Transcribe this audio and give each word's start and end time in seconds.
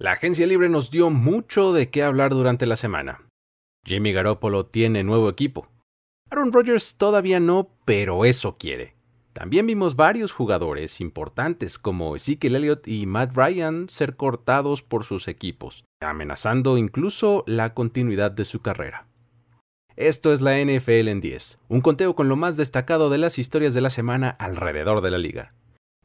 La 0.00 0.12
agencia 0.12 0.46
libre 0.46 0.70
nos 0.70 0.90
dio 0.90 1.10
mucho 1.10 1.74
de 1.74 1.90
qué 1.90 2.02
hablar 2.02 2.30
durante 2.30 2.64
la 2.64 2.76
semana. 2.76 3.26
Jimmy 3.84 4.14
Garoppolo 4.14 4.64
tiene 4.64 5.04
nuevo 5.04 5.28
equipo. 5.28 5.68
Aaron 6.30 6.54
Rodgers 6.54 6.96
todavía 6.96 7.38
no, 7.38 7.68
pero 7.84 8.24
eso 8.24 8.56
quiere. 8.56 8.96
También 9.34 9.66
vimos 9.66 9.96
varios 9.96 10.32
jugadores 10.32 11.02
importantes 11.02 11.78
como 11.78 12.16
Ezekiel 12.16 12.56
Elliott 12.56 12.88
y 12.88 13.04
Matt 13.04 13.36
Ryan 13.36 13.90
ser 13.90 14.16
cortados 14.16 14.80
por 14.80 15.04
sus 15.04 15.28
equipos, 15.28 15.84
amenazando 16.00 16.78
incluso 16.78 17.44
la 17.46 17.74
continuidad 17.74 18.30
de 18.30 18.46
su 18.46 18.62
carrera. 18.62 19.06
Esto 19.96 20.32
es 20.32 20.40
la 20.40 20.56
NFL 20.64 21.08
en 21.08 21.20
10, 21.20 21.58
un 21.68 21.82
conteo 21.82 22.14
con 22.14 22.30
lo 22.30 22.36
más 22.36 22.56
destacado 22.56 23.10
de 23.10 23.18
las 23.18 23.38
historias 23.38 23.74
de 23.74 23.82
la 23.82 23.90
semana 23.90 24.30
alrededor 24.30 25.02
de 25.02 25.10
la 25.10 25.18
liga. 25.18 25.52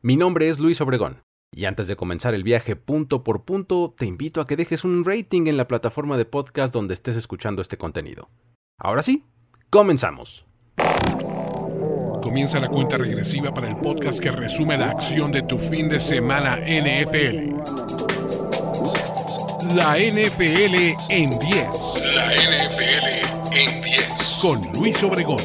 Mi 0.02 0.18
nombre 0.18 0.50
es 0.50 0.60
Luis 0.60 0.82
Obregón 0.82 1.24
y 1.56 1.66
antes 1.66 1.88
de 1.88 1.96
comenzar 1.96 2.34
el 2.34 2.44
viaje 2.44 2.76
punto 2.76 3.24
por 3.24 3.46
punto, 3.46 3.96
te 3.98 4.06
invito 4.06 4.42
a 4.42 4.46
que 4.46 4.58
dejes 4.58 4.84
un 4.84 5.06
rating 5.06 5.48
en 5.48 5.56
la 5.56 5.70
plataforma 5.70 6.18
de 6.18 6.26
podcast 6.26 6.74
donde 6.74 6.94
estés 6.94 7.16
escuchando 7.16 7.62
este 7.62 7.78
contenido. 7.78 8.30
Ahora 8.78 9.02
sí, 9.02 9.24
comenzamos. 9.70 10.46
Comienza 12.22 12.60
la 12.60 12.68
cuenta 12.68 12.98
regresiva 12.98 13.54
para 13.54 13.70
el 13.70 13.78
podcast 13.78 14.20
que 14.20 14.32
resume 14.32 14.78
la 14.78 14.90
acción 14.90 15.32
de 15.32 15.44
tu 15.44 15.58
fin 15.58 15.88
de 15.88 16.02
semana 16.02 16.58
NFL. 16.58 17.56
La 19.74 19.98
NFL 19.98 20.76
en 21.10 21.30
10. 21.40 21.68
La 22.16 22.36
NFL 22.36 23.56
en 23.56 23.82
10. 23.82 24.40
Con 24.42 24.62
Luis 24.74 25.02
Obregón. 25.04 25.40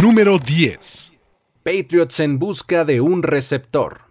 Número 0.00 0.38
10. 0.38 1.05
Patriots 1.66 2.20
en 2.20 2.38
busca 2.38 2.84
de 2.84 3.00
un 3.00 3.24
receptor. 3.24 4.02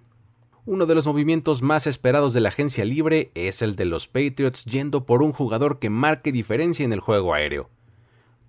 Uno 0.65 0.85
de 0.85 0.93
los 0.93 1.07
movimientos 1.07 1.61
más 1.61 1.87
esperados 1.87 2.33
de 2.33 2.41
la 2.41 2.49
agencia 2.49 2.83
libre 2.83 3.31
es 3.33 3.61
el 3.61 3.77
de 3.77 3.85
los 3.85 4.09
Patriots 4.09 4.65
yendo 4.65 5.05
por 5.05 5.23
un 5.23 5.31
jugador 5.31 5.79
que 5.79 5.89
marque 5.89 6.33
diferencia 6.33 6.83
en 6.83 6.91
el 6.91 6.99
juego 6.99 7.33
aéreo. 7.33 7.69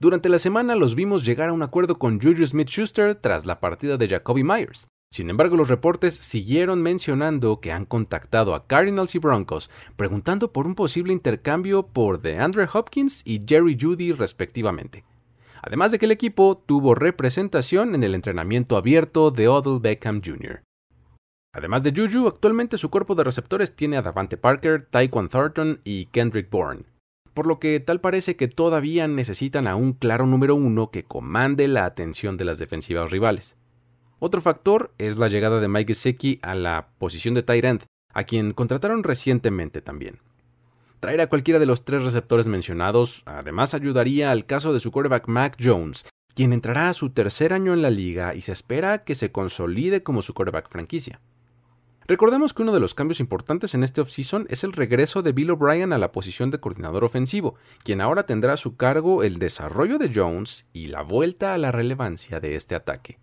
Durante 0.01 0.29
la 0.29 0.41
semana 0.41 0.75
los 0.75 0.97
vimos 0.97 1.25
llegar 1.25 1.51
a 1.51 1.53
un 1.53 1.62
acuerdo 1.62 2.01
con 2.01 2.21
Juju 2.21 2.45
Smith-Schuster 2.49 3.15
tras 3.15 3.47
la 3.47 3.61
partida 3.61 3.97
de 3.97 4.09
Jacoby 4.09 4.43
Myers. 4.43 4.89
Sin 5.12 5.31
embargo, 5.31 5.57
los 5.57 5.69
reportes 5.69 6.12
siguieron 6.12 6.83
mencionando 6.83 7.61
que 7.61 7.71
han 7.71 7.84
contactado 7.84 8.57
a 8.57 8.67
Cardinals 8.67 9.15
y 9.15 9.21
Broncos 9.21 9.71
preguntando 9.95 10.53
por 10.53 10.67
un 10.67 10.75
posible 10.75 11.12
intercambio 11.12 11.87
por 11.87 12.21
DeAndre 12.21 12.67
Hopkins 12.73 13.23
y 13.25 13.41
Jerry 13.47 13.79
Judy 13.81 14.11
respectivamente 14.11 15.05
además 15.67 15.91
de 15.91 15.98
que 15.98 16.06
el 16.06 16.12
equipo 16.12 16.62
tuvo 16.64 16.95
representación 16.95 17.97
en 17.97 18.05
el 18.05 18.14
entrenamiento 18.14 18.77
abierto 18.77 19.33
de 19.33 19.48
Odell 19.48 19.81
Beckham 19.81 20.22
Jr. 20.25 20.62
Además 21.53 21.83
de 21.83 21.92
Juju, 21.92 22.28
actualmente 22.28 22.78
su 22.78 22.89
cuerpo 22.89 23.17
de 23.17 23.25
receptores 23.25 23.75
tiene 23.75 23.97
a 23.97 24.03
Davante 24.03 24.37
Parker, 24.37 24.87
Taekwon 24.89 25.28
Thornton 25.28 25.81
y 25.83 26.06
Kendrick 26.06 26.50
Bourne, 26.50 26.84
por 27.34 27.48
lo 27.48 27.59
que 27.59 27.81
tal 27.81 28.00
parece 28.00 28.37
que 28.37 28.47
todavía 28.47 29.09
necesitan 29.09 29.67
a 29.67 29.75
un 29.75 29.92
claro 29.92 30.27
número 30.27 30.55
uno 30.55 30.92
que 30.92 31.03
comande 31.03 31.67
la 31.67 31.84
atención 31.84 32.37
de 32.37 32.44
las 32.44 32.61
defensivas 32.61 33.11
rivales. 33.11 33.56
Otro 34.20 34.41
factor 34.42 34.92
es 34.98 35.19
la 35.19 35.27
llegada 35.27 35.59
de 35.59 35.67
Mike 35.67 35.94
Gesicki 35.94 36.39
a 36.42 36.55
la 36.55 36.91
posición 36.98 37.34
de 37.34 37.42
tight 37.42 37.64
end, 37.64 37.84
a 38.14 38.22
quien 38.22 38.53
contrataron 38.53 39.03
recientemente 39.03 39.83
también. 39.83 40.20
Traer 41.01 41.21
a 41.21 41.29
cualquiera 41.29 41.61
de 41.61 41.67
los 41.67 41.85
tres 41.85 42.03
receptores 42.03 42.49
mencionados 42.49 43.23
además 43.27 43.75
ayudaría 43.75 44.31
al 44.31 44.47
caso 44.47 44.73
de 44.73 44.81
su 44.81 44.91
quarterback 44.91 45.29
Mac 45.29 45.57
Jones, 45.63 46.07
quien 46.35 46.53
entrará 46.53 46.89
a 46.89 46.95
su 46.95 47.11
tercer 47.11 47.53
año 47.53 47.75
en 47.75 47.83
la 47.83 47.91
liga 47.91 48.35
y 48.35 48.43
se 48.43 48.53
espera 48.53 49.05
que 49.05 49.15
se 49.15 49.31
consolide 49.31 50.03
como 50.03 50.23
su 50.23 50.33
quarterback 50.33 50.69
franquicia. 50.71 51.21
Recordemos 52.09 52.55
que 52.55 52.63
uno 52.63 52.73
de 52.73 52.81
los 52.81 52.95
cambios 52.95 53.19
importantes 53.19 53.75
en 53.75 53.83
este 53.83 54.01
offseason 54.01 54.47
es 54.49 54.63
el 54.63 54.73
regreso 54.73 55.23
de 55.23 55.33
Bill 55.33 55.51
O'Brien 55.51 55.93
a 55.93 55.99
la 55.99 56.13
posición 56.13 56.53
de 56.53 56.61
coordinador 56.61 57.03
ofensivo, 57.05 57.57
quien 57.83 58.01
ahora 58.01 58.27
tendrá 58.27 58.53
a 58.53 58.59
su 58.59 58.77
cargo 58.77 59.25
el 59.25 59.39
desarrollo 59.39 59.99
de 59.99 60.13
Jones 60.15 60.67
y 60.73 60.87
la 60.87 61.03
vuelta 61.03 61.53
a 61.53 61.59
la 61.59 61.73
relevancia 61.73 62.39
de 62.39 62.55
este 62.55 62.77
ataque. 62.77 63.19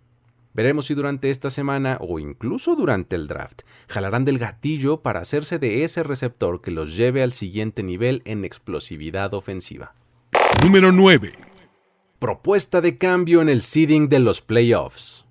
Veremos 0.53 0.85
si 0.85 0.93
durante 0.93 1.29
esta 1.29 1.49
semana 1.49 1.97
o 1.99 2.19
incluso 2.19 2.75
durante 2.75 3.15
el 3.15 3.27
draft 3.27 3.63
jalarán 3.87 4.23
del 4.23 4.37
gatillo 4.37 5.01
para 5.01 5.21
hacerse 5.21 5.57
de 5.57 5.83
ese 5.83 6.03
receptor 6.03 6.61
que 6.61 6.71
los 6.71 6.95
lleve 6.95 7.23
al 7.23 7.33
siguiente 7.33 7.81
nivel 7.81 8.21
en 8.25 8.45
explosividad 8.45 9.33
ofensiva. 9.33 9.95
Número 10.61 10.91
9. 10.91 11.31
Propuesta 12.19 12.81
de 12.81 12.97
cambio 12.97 13.41
en 13.41 13.49
el 13.49 13.63
seeding 13.63 14.09
de 14.09 14.19
los 14.19 14.41
playoffs. 14.41 15.25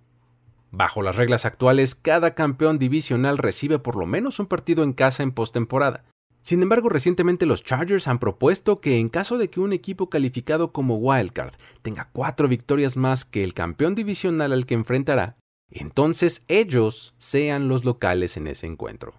Bajo 0.73 1.03
las 1.03 1.17
reglas 1.17 1.45
actuales, 1.45 1.95
cada 1.95 2.35
campeón 2.35 2.79
divisional 2.79 3.39
recibe 3.39 3.79
por 3.79 3.97
lo 3.97 4.07
menos 4.07 4.41
un 4.41 4.47
partido 4.47 4.83
en 4.83 4.93
casa 4.93 5.23
en 5.23 5.33
postemporada, 5.33 6.05
sin 6.43 6.61
embargo, 6.61 6.89
recientemente 6.89 7.47
los 7.47 7.63
Chargers 7.63 8.09
han 8.09 8.19
propuesto 8.19 8.81
que 8.81 8.99
en 8.99 9.09
caso 9.09 9.39
de 9.39 9.49
que 9.49 9.61
un 9.61 9.73
equipo 9.73 10.11
calificado 10.11 10.73
como 10.73 10.97
Wildcard 10.97 11.55
tenga 11.83 12.11
cuatro 12.13 12.49
victorias 12.49 12.97
más 12.97 13.25
que 13.25 13.45
el 13.45 13.55
campeón 13.55 13.95
divisional 13.95 14.53
al 14.53 14.67
que 14.67 14.75
enfrentará, 14.75 15.37
entonces 15.71 16.45
ellos 16.49 17.15
sean 17.19 17.69
los 17.69 17.85
locales 17.85 18.37
en 18.37 18.49
ese 18.49 18.67
encuentro. 18.67 19.15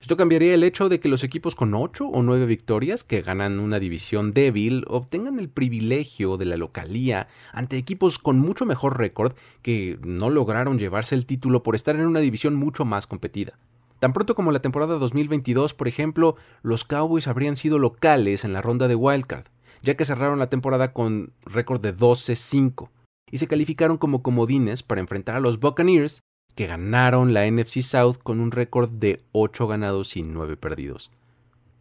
Esto 0.00 0.16
cambiaría 0.16 0.54
el 0.54 0.64
hecho 0.64 0.88
de 0.88 1.00
que 1.00 1.08
los 1.08 1.24
equipos 1.24 1.54
con 1.56 1.74
ocho 1.74 2.06
o 2.06 2.22
nueve 2.22 2.46
victorias 2.46 3.04
que 3.04 3.22
ganan 3.22 3.58
una 3.58 3.80
división 3.80 4.34
débil 4.34 4.84
obtengan 4.86 5.38
el 5.38 5.48
privilegio 5.48 6.36
de 6.36 6.44
la 6.44 6.56
localía 6.58 7.26
ante 7.52 7.78
equipos 7.78 8.18
con 8.18 8.38
mucho 8.38 8.66
mejor 8.66 8.98
récord 8.98 9.34
que 9.62 9.98
no 10.02 10.30
lograron 10.30 10.78
llevarse 10.78 11.14
el 11.14 11.26
título 11.26 11.62
por 11.62 11.74
estar 11.74 11.96
en 11.96 12.06
una 12.06 12.20
división 12.20 12.54
mucho 12.54 12.84
más 12.84 13.06
competida. 13.06 13.58
Tan 13.98 14.12
pronto 14.12 14.34
como 14.34 14.52
la 14.52 14.60
temporada 14.60 14.98
2022, 14.98 15.74
por 15.74 15.88
ejemplo, 15.88 16.36
los 16.62 16.84
Cowboys 16.84 17.26
habrían 17.26 17.56
sido 17.56 17.78
locales 17.78 18.44
en 18.44 18.52
la 18.52 18.62
ronda 18.62 18.88
de 18.88 18.94
Wildcard, 18.94 19.46
ya 19.82 19.96
que 19.96 20.04
cerraron 20.04 20.38
la 20.38 20.50
temporada 20.50 20.92
con 20.92 21.32
récord 21.44 21.80
de 21.80 21.94
12-5 21.94 22.90
y 23.30 23.38
se 23.38 23.46
calificaron 23.46 23.98
como 23.98 24.22
comodines 24.22 24.82
para 24.82 25.00
enfrentar 25.00 25.36
a 25.36 25.40
los 25.40 25.58
Buccaneers, 25.58 26.20
que 26.54 26.66
ganaron 26.66 27.34
la 27.34 27.50
NFC 27.50 27.82
South 27.82 28.16
con 28.22 28.40
un 28.40 28.50
récord 28.50 28.90
de 28.90 29.24
8 29.32 29.66
ganados 29.66 30.16
y 30.16 30.22
9 30.22 30.56
perdidos. 30.56 31.10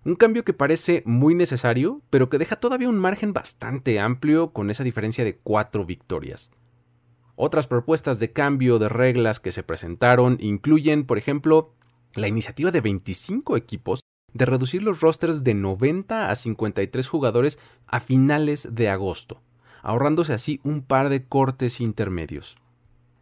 Un 0.06 0.16
cambio 0.16 0.44
que 0.44 0.53
parece 0.53 1.03
muy 1.06 1.35
necesario, 1.35 2.01
pero 2.09 2.30
que 2.30 2.38
deja 2.38 2.57
todavía 2.57 2.90
un 2.90 2.97
margen 2.97 3.34
bastante 3.34 4.00
amplio 4.00 4.51
con 4.51 4.69
esa 4.69 4.84
diferencia 4.84 5.24
de 5.24 5.38
4 5.38 5.85
victorias. 5.85 6.51
Otras 7.35 7.68
propuestas 7.68 8.19
de 8.19 8.31
cambio 8.31 8.80
de 8.80 8.90
reglas 8.90 9.40
que 9.40 9.51
se 9.51 9.63
presentaron 9.63 10.38
incluyen, 10.40 11.06
por 11.06 11.18
ejemplo, 11.18 11.74
la 12.16 12.28
iniciativa 12.28 12.72
de 12.72 12.81
25 12.81 13.57
equipos 13.57 14.01
de 14.34 14.46
reducir 14.46 14.84
los 14.84 15.01
rosters 15.01 15.44
de 15.44 15.53
90 15.53 16.29
a 16.29 16.35
53 16.35 17.07
jugadores 17.07 17.59
a 17.88 18.00
finales 18.00 18.69
de 18.72 18.90
agosto, 18.90 19.41
ahorrándose 19.81 20.34
así 20.34 20.59
un 20.63 20.81
par 20.81 21.09
de 21.09 21.25
cortes 21.25 21.79
intermedios. 21.79 22.56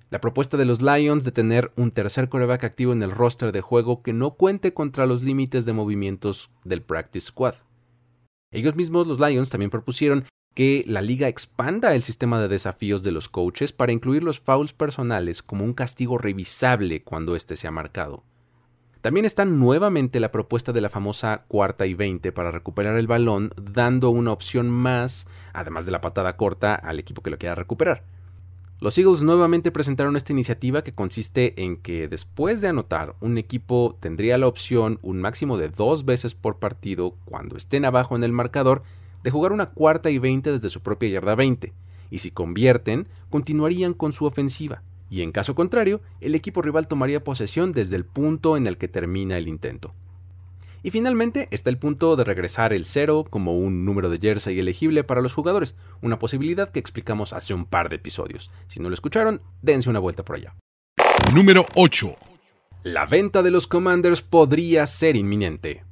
La 0.09 0.19
propuesta 0.19 0.57
de 0.57 0.65
los 0.65 0.81
Lions 0.81 1.23
de 1.23 1.31
tener 1.31 1.71
un 1.77 1.91
tercer 1.91 2.27
coreback 2.27 2.65
activo 2.65 2.91
en 2.91 3.01
el 3.01 3.11
roster 3.11 3.51
de 3.53 3.61
juego 3.61 4.01
que 4.01 4.11
no 4.11 4.31
cuente 4.31 4.73
contra 4.73 5.05
los 5.05 5.23
límites 5.23 5.63
de 5.63 5.73
movimientos 5.73 6.49
del 6.65 6.81
Practice 6.81 7.27
Squad. 7.27 7.55
Ellos 8.51 8.75
mismos, 8.75 9.07
los 9.07 9.21
Lions, 9.21 9.49
también 9.49 9.69
propusieron 9.69 10.25
que 10.53 10.83
la 10.85 11.01
liga 11.01 11.29
expanda 11.29 11.95
el 11.95 12.03
sistema 12.03 12.41
de 12.41 12.49
desafíos 12.49 13.03
de 13.03 13.13
los 13.13 13.29
coaches 13.29 13.71
para 13.71 13.93
incluir 13.93 14.21
los 14.23 14.41
fouls 14.41 14.73
personales 14.73 15.41
como 15.41 15.63
un 15.63 15.73
castigo 15.73 16.17
revisable 16.17 17.03
cuando 17.03 17.37
éste 17.37 17.55
sea 17.55 17.71
marcado. 17.71 18.25
También 19.01 19.25
está 19.25 19.45
nuevamente 19.45 20.19
la 20.19 20.31
propuesta 20.31 20.73
de 20.73 20.81
la 20.81 20.91
famosa 20.91 21.43
cuarta 21.47 21.87
y 21.87 21.95
veinte 21.95 22.31
para 22.31 22.51
recuperar 22.51 22.97
el 22.97 23.07
balón, 23.07 23.51
dando 23.59 24.11
una 24.11 24.31
opción 24.31 24.69
más, 24.69 25.27
además 25.53 25.87
de 25.87 25.91
la 25.91 26.01
patada 26.01 26.37
corta, 26.37 26.75
al 26.75 26.99
equipo 26.99 27.23
que 27.23 27.31
lo 27.31 27.39
quiera 27.39 27.55
recuperar. 27.55 28.03
Los 28.79 28.99
Eagles 28.99 29.23
nuevamente 29.23 29.71
presentaron 29.71 30.15
esta 30.15 30.33
iniciativa 30.33 30.83
que 30.83 30.93
consiste 30.93 31.63
en 31.63 31.77
que 31.77 32.07
después 32.07 32.61
de 32.61 32.67
anotar, 32.67 33.15
un 33.21 33.39
equipo 33.39 33.97
tendría 33.99 34.37
la 34.37 34.47
opción, 34.47 34.99
un 35.01 35.19
máximo 35.19 35.57
de 35.57 35.69
dos 35.69 36.05
veces 36.05 36.35
por 36.35 36.59
partido, 36.59 37.15
cuando 37.25 37.57
estén 37.57 37.85
abajo 37.85 38.15
en 38.15 38.23
el 38.23 38.31
marcador, 38.31 38.83
de 39.23 39.31
jugar 39.31 39.51
una 39.51 39.71
cuarta 39.71 40.11
y 40.11 40.19
veinte 40.19 40.51
desde 40.51 40.69
su 40.69 40.81
propia 40.81 41.09
yarda 41.09 41.33
20, 41.33 41.73
y 42.11 42.17
si 42.19 42.29
convierten, 42.29 43.07
continuarían 43.31 43.95
con 43.95 44.13
su 44.13 44.25
ofensiva 44.25 44.83
y 45.11 45.23
en 45.23 45.33
caso 45.33 45.55
contrario, 45.55 45.99
el 46.21 46.35
equipo 46.35 46.61
rival 46.61 46.87
tomaría 46.87 47.21
posesión 47.21 47.73
desde 47.73 47.97
el 47.97 48.05
punto 48.05 48.55
en 48.55 48.65
el 48.65 48.77
que 48.77 48.87
termina 48.87 49.37
el 49.37 49.49
intento. 49.49 49.93
Y 50.83 50.91
finalmente 50.91 51.49
está 51.51 51.69
el 51.69 51.77
punto 51.77 52.15
de 52.15 52.23
regresar 52.23 52.71
el 52.71 52.85
cero 52.85 53.25
como 53.29 53.57
un 53.57 53.83
número 53.83 54.09
de 54.09 54.19
jersey 54.19 54.57
elegible 54.57 55.03
para 55.03 55.21
los 55.21 55.33
jugadores, 55.33 55.75
una 56.01 56.17
posibilidad 56.17 56.69
que 56.69 56.79
explicamos 56.79 57.33
hace 57.33 57.53
un 57.53 57.65
par 57.65 57.89
de 57.89 57.97
episodios. 57.97 58.51
Si 58.67 58.79
no 58.79 58.87
lo 58.87 58.93
escucharon, 58.93 59.41
dense 59.61 59.89
una 59.89 59.99
vuelta 59.99 60.23
por 60.23 60.37
allá. 60.37 60.55
Número 61.35 61.65
8. 61.75 62.15
La 62.83 63.05
venta 63.05 63.43
de 63.43 63.51
los 63.51 63.67
Commanders 63.67 64.21
podría 64.21 64.85
ser 64.85 65.17
inminente. 65.17 65.83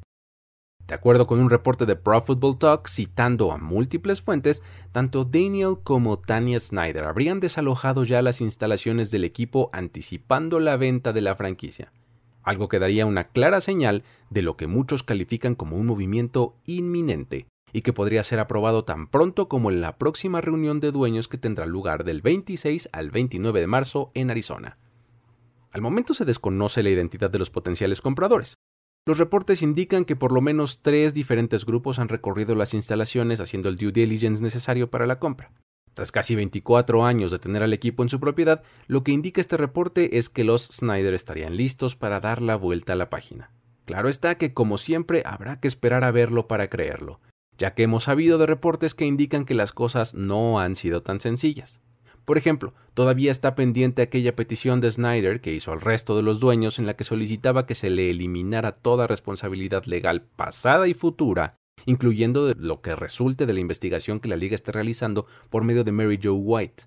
De 0.90 0.96
acuerdo 0.96 1.28
con 1.28 1.40
un 1.40 1.52
reporte 1.52 1.86
de 1.86 1.96
Pro 1.96 2.20
Football 2.20 2.58
Talk 2.58 2.88
citando 2.88 3.52
a 3.52 3.60
múltiples 3.60 4.24
fuentes, 4.24 4.64
tanto 4.92 5.24
Daniel 5.24 5.76
como 5.84 6.18
Tanya 6.18 6.60
Snyder 6.60 7.04
habrían 7.04 7.40
desalojado 7.40 8.06
ya 8.06 8.24
las 8.24 8.42
instalaciones 8.42 9.12
del 9.12 9.24
equipo 9.24 9.70
anticipando 9.72 10.60
la 10.60 10.78
venta 10.78 11.14
de 11.14 11.22
la 11.22 11.36
franquicia. 11.36 11.94
algo 12.42 12.70
que 12.70 12.80
daría 12.80 13.06
una 13.06 13.26
clara 13.26 13.62
señal 13.62 14.04
de 14.32 14.42
lo 14.42 14.58
que 14.58 14.66
muchos 14.66 15.04
califican 15.04 15.54
como 15.54 15.78
un 15.78 15.86
movimiento 15.86 16.56
inminente 16.66 17.46
y 17.72 17.84
que 17.84 17.94
podría 17.94 18.24
ser 18.24 18.40
aprobado 18.40 18.84
tan 18.84 19.06
pronto 19.06 19.48
como 19.48 19.70
en 19.70 19.82
la 19.82 20.00
próxima 20.00 20.42
reunión 20.42 20.80
de 20.80 20.92
dueños 20.92 21.28
que 21.28 21.38
tendrá 21.38 21.68
lugar 21.68 22.04
del 22.04 22.24
26 22.24 22.90
al 22.94 23.12
29 23.12 23.60
de 23.60 23.68
marzo 23.68 24.10
en 24.16 24.32
Arizona. 24.32 24.80
Al 25.72 25.82
momento 25.82 26.16
se 26.16 26.26
desconoce 26.26 26.82
la 26.82 26.90
identidad 26.90 27.30
de 27.30 27.38
los 27.38 27.52
potenciales 27.52 28.02
compradores. 28.02 28.56
Los 29.06 29.18
reportes 29.18 29.62
indican 29.62 30.06
que 30.06 30.16
por 30.16 30.31
lo 30.31 30.42
menos 30.42 30.81
tres 30.81 31.13
diferentes 31.13 31.66
grupos 31.66 32.00
han 32.00 32.10
recorrido 32.10 32.56
las 32.56 32.74
instalaciones 32.74 33.40
haciendo 33.40 33.69
el 33.69 33.78
due 33.78 33.92
diligence 33.92 34.44
necesario 34.44 34.90
para 34.90 35.07
la 35.07 35.19
compra. 35.19 35.51
Tras 35.94 36.12
casi 36.12 36.36
24 36.36 37.06
años 37.06 37.31
de 37.31 37.40
tener 37.40 37.63
al 37.63 37.74
equipo 37.74 38.04
en 38.04 38.10
su 38.10 38.19
propiedad, 38.19 38.63
lo 38.88 39.04
que 39.04 39.12
indica 39.12 39.42
este 39.42 39.57
reporte 39.57 40.18
es 40.18 40.30
que 40.30 40.44
los 40.44 40.66
Snyder 40.66 41.13
estarían 41.13 41.57
listos 41.57 41.96
para 41.96 42.19
dar 42.19 42.42
la 42.42 42.56
vuelta 42.56 42.94
a 42.94 42.96
la 42.96 43.10
página. 43.10 43.51
Claro 43.86 44.07
está 44.07 44.36
que, 44.36 44.54
como 44.54 44.78
siempre, 44.78 45.24
habrá 45.25 45.60
que 45.60 45.68
esperar 45.68 46.04
a 46.04 46.12
verlo 46.12 46.48
para 46.48 46.69
creerlo, 46.69 47.19
ya 47.57 47.74
que 47.74 47.84
hemos 47.84 48.04
sabido 48.04 48.38
de 48.38 48.45
reportes 48.45 48.94
que 48.94 49.06
indican 49.06 49.45
que 49.45 49.56
las 49.56 49.72
cosas 49.72 50.13
no 50.13 50.60
han 50.60 50.75
sido 50.75 51.02
tan 51.02 51.19
sencillas. 51.19 51.81
Por 52.30 52.38
ejemplo, 52.38 52.76
todavía 52.94 53.31
está 53.31 53.56
pendiente 53.56 54.04
aquella 54.04 54.36
petición 54.36 54.81
de 54.81 54.92
Snyder 54.92 55.42
que 55.42 55.52
hizo 55.52 55.72
al 55.72 55.81
resto 55.81 56.16
de 56.16 56.22
los 56.22 56.40
dueños 56.40 56.78
en 56.78 56.86
la 56.86 56.96
que 56.96 57.04
solicitaba 57.04 57.66
que 57.66 57.74
se 57.74 57.90
le 57.90 58.12
eliminara 58.12 58.72
toda 58.72 59.08
responsabilidad 59.08 59.86
legal 59.86 60.22
pasada 60.22 60.88
y 60.88 60.94
futura, 60.94 61.56
incluyendo 61.88 62.54
lo 62.56 62.81
que 62.81 62.96
resulte 62.96 63.48
de 63.48 63.54
la 63.54 63.62
investigación 63.62 64.20
que 64.20 64.30
la 64.30 64.36
liga 64.36 64.54
está 64.54 64.72
realizando 64.72 65.26
por 65.50 65.64
medio 65.64 65.84
de 65.84 65.92
Mary 65.92 66.20
Jo 66.22 66.36
White. 66.36 66.84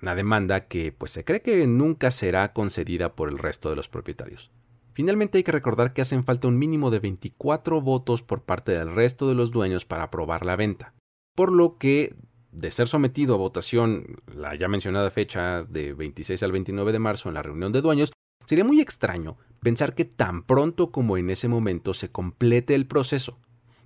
Una 0.00 0.14
demanda 0.14 0.68
que 0.68 0.90
pues 0.90 1.10
se 1.10 1.22
cree 1.22 1.42
que 1.42 1.66
nunca 1.66 2.10
será 2.10 2.54
concedida 2.54 3.14
por 3.14 3.28
el 3.28 3.36
resto 3.36 3.68
de 3.68 3.76
los 3.76 3.90
propietarios. 3.90 4.50
Finalmente 4.94 5.36
hay 5.36 5.44
que 5.44 5.52
recordar 5.52 5.92
que 5.92 6.00
hacen 6.00 6.24
falta 6.24 6.48
un 6.48 6.56
mínimo 6.56 6.90
de 6.90 7.00
24 7.00 7.82
votos 7.82 8.22
por 8.22 8.40
parte 8.40 8.72
del 8.72 8.94
resto 8.94 9.28
de 9.28 9.34
los 9.34 9.50
dueños 9.50 9.84
para 9.84 10.04
aprobar 10.04 10.46
la 10.46 10.56
venta, 10.56 10.94
por 11.34 11.52
lo 11.52 11.76
que 11.76 12.14
de 12.58 12.72
ser 12.72 12.88
sometido 12.88 13.34
a 13.34 13.38
votación 13.38 14.16
la 14.34 14.54
ya 14.56 14.66
mencionada 14.66 15.10
fecha 15.10 15.62
de 15.62 15.94
26 15.94 16.42
al 16.42 16.52
29 16.52 16.92
de 16.92 16.98
marzo 16.98 17.28
en 17.28 17.34
la 17.34 17.42
reunión 17.42 17.70
de 17.70 17.80
dueños, 17.80 18.12
sería 18.46 18.64
muy 18.64 18.80
extraño 18.80 19.36
pensar 19.60 19.94
que 19.94 20.04
tan 20.04 20.42
pronto 20.42 20.90
como 20.90 21.16
en 21.16 21.30
ese 21.30 21.46
momento 21.46 21.94
se 21.94 22.08
complete 22.08 22.74
el 22.74 22.86
proceso, 22.86 23.38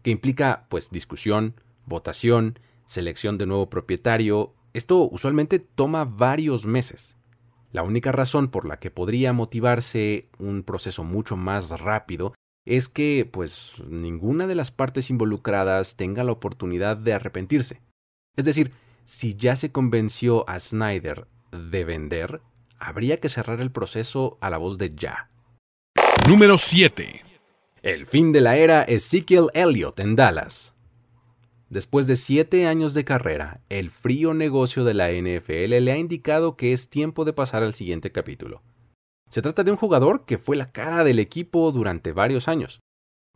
que 0.03 0.11
implica 0.11 0.67
pues 0.71 0.91
discusión, 0.91 1.55
votación, 1.85 2.59
selección 2.87 3.37
de 3.37 3.47
nuevo 3.47 3.69
propietario. 3.69 4.55
Esto 4.73 5.07
usualmente 5.11 5.59
toma 5.59 6.07
varios 6.07 6.65
meses. 6.65 7.19
La 7.73 7.83
única 7.83 8.11
razón 8.11 8.49
por 8.49 8.67
la 8.67 8.79
que 8.79 8.91
podría 8.91 9.35
motivarse 9.35 10.31
un 10.39 10.63
proceso 10.63 11.05
mucho 11.05 11.37
más 11.37 11.79
rápido 11.79 12.33
es 12.65 12.89
que 12.89 13.29
pues 13.31 13.75
ninguna 13.87 14.47
de 14.47 14.55
las 14.55 14.71
partes 14.71 15.11
involucradas 15.11 15.97
tenga 15.97 16.25
la 16.25 16.33
oportunidad 16.33 16.97
de 16.97 17.13
arrepentirse. 17.13 17.81
Es 18.37 18.45
decir, 18.45 18.73
si 19.05 19.35
ya 19.35 19.57
se 19.57 19.73
convenció 19.73 20.49
a 20.49 20.59
Snyder 20.59 21.27
de 21.51 21.85
vender, 21.85 22.41
habría 22.79 23.19
que 23.19 23.29
cerrar 23.29 23.61
el 23.61 23.71
proceso 23.71 24.39
a 24.41 24.49
la 24.49 24.59
voz 24.59 24.79
de 24.79 24.95
ya. 24.95 25.31
Número 26.29 26.57
7. 26.57 27.25
El 27.83 28.07
fin 28.07 28.33
de 28.33 28.41
la 28.41 28.57
era 28.57 28.83
Ezekiel 28.83 29.49
Elliott 29.55 30.01
en 30.01 30.17
Dallas. 30.17 30.73
Después 31.69 32.07
de 32.07 32.17
siete 32.17 32.67
años 32.67 32.95
de 32.95 33.05
carrera, 33.05 33.61
el 33.71 33.91
frío 33.91 34.35
negocio 34.35 34.85
de 34.85 34.95
la 34.95 35.11
NFL 35.11 35.83
le 35.83 35.93
ha 35.93 35.97
indicado 35.97 36.57
que 36.57 36.73
es 36.73 36.91
tiempo 36.91 37.25
de 37.25 37.33
pasar 37.33 37.63
al 37.63 37.75
siguiente 37.75 38.13
capítulo. 38.13 38.63
Se 39.31 39.41
trata 39.41 39.65
de 39.65 39.71
un 39.71 39.79
jugador 39.79 40.27
que 40.27 40.37
fue 40.37 40.57
la 40.57 40.67
cara 40.67 41.03
del 41.03 41.19
equipo 41.19 41.73
durante 41.73 42.13
varios 42.13 42.47
años, 42.47 42.81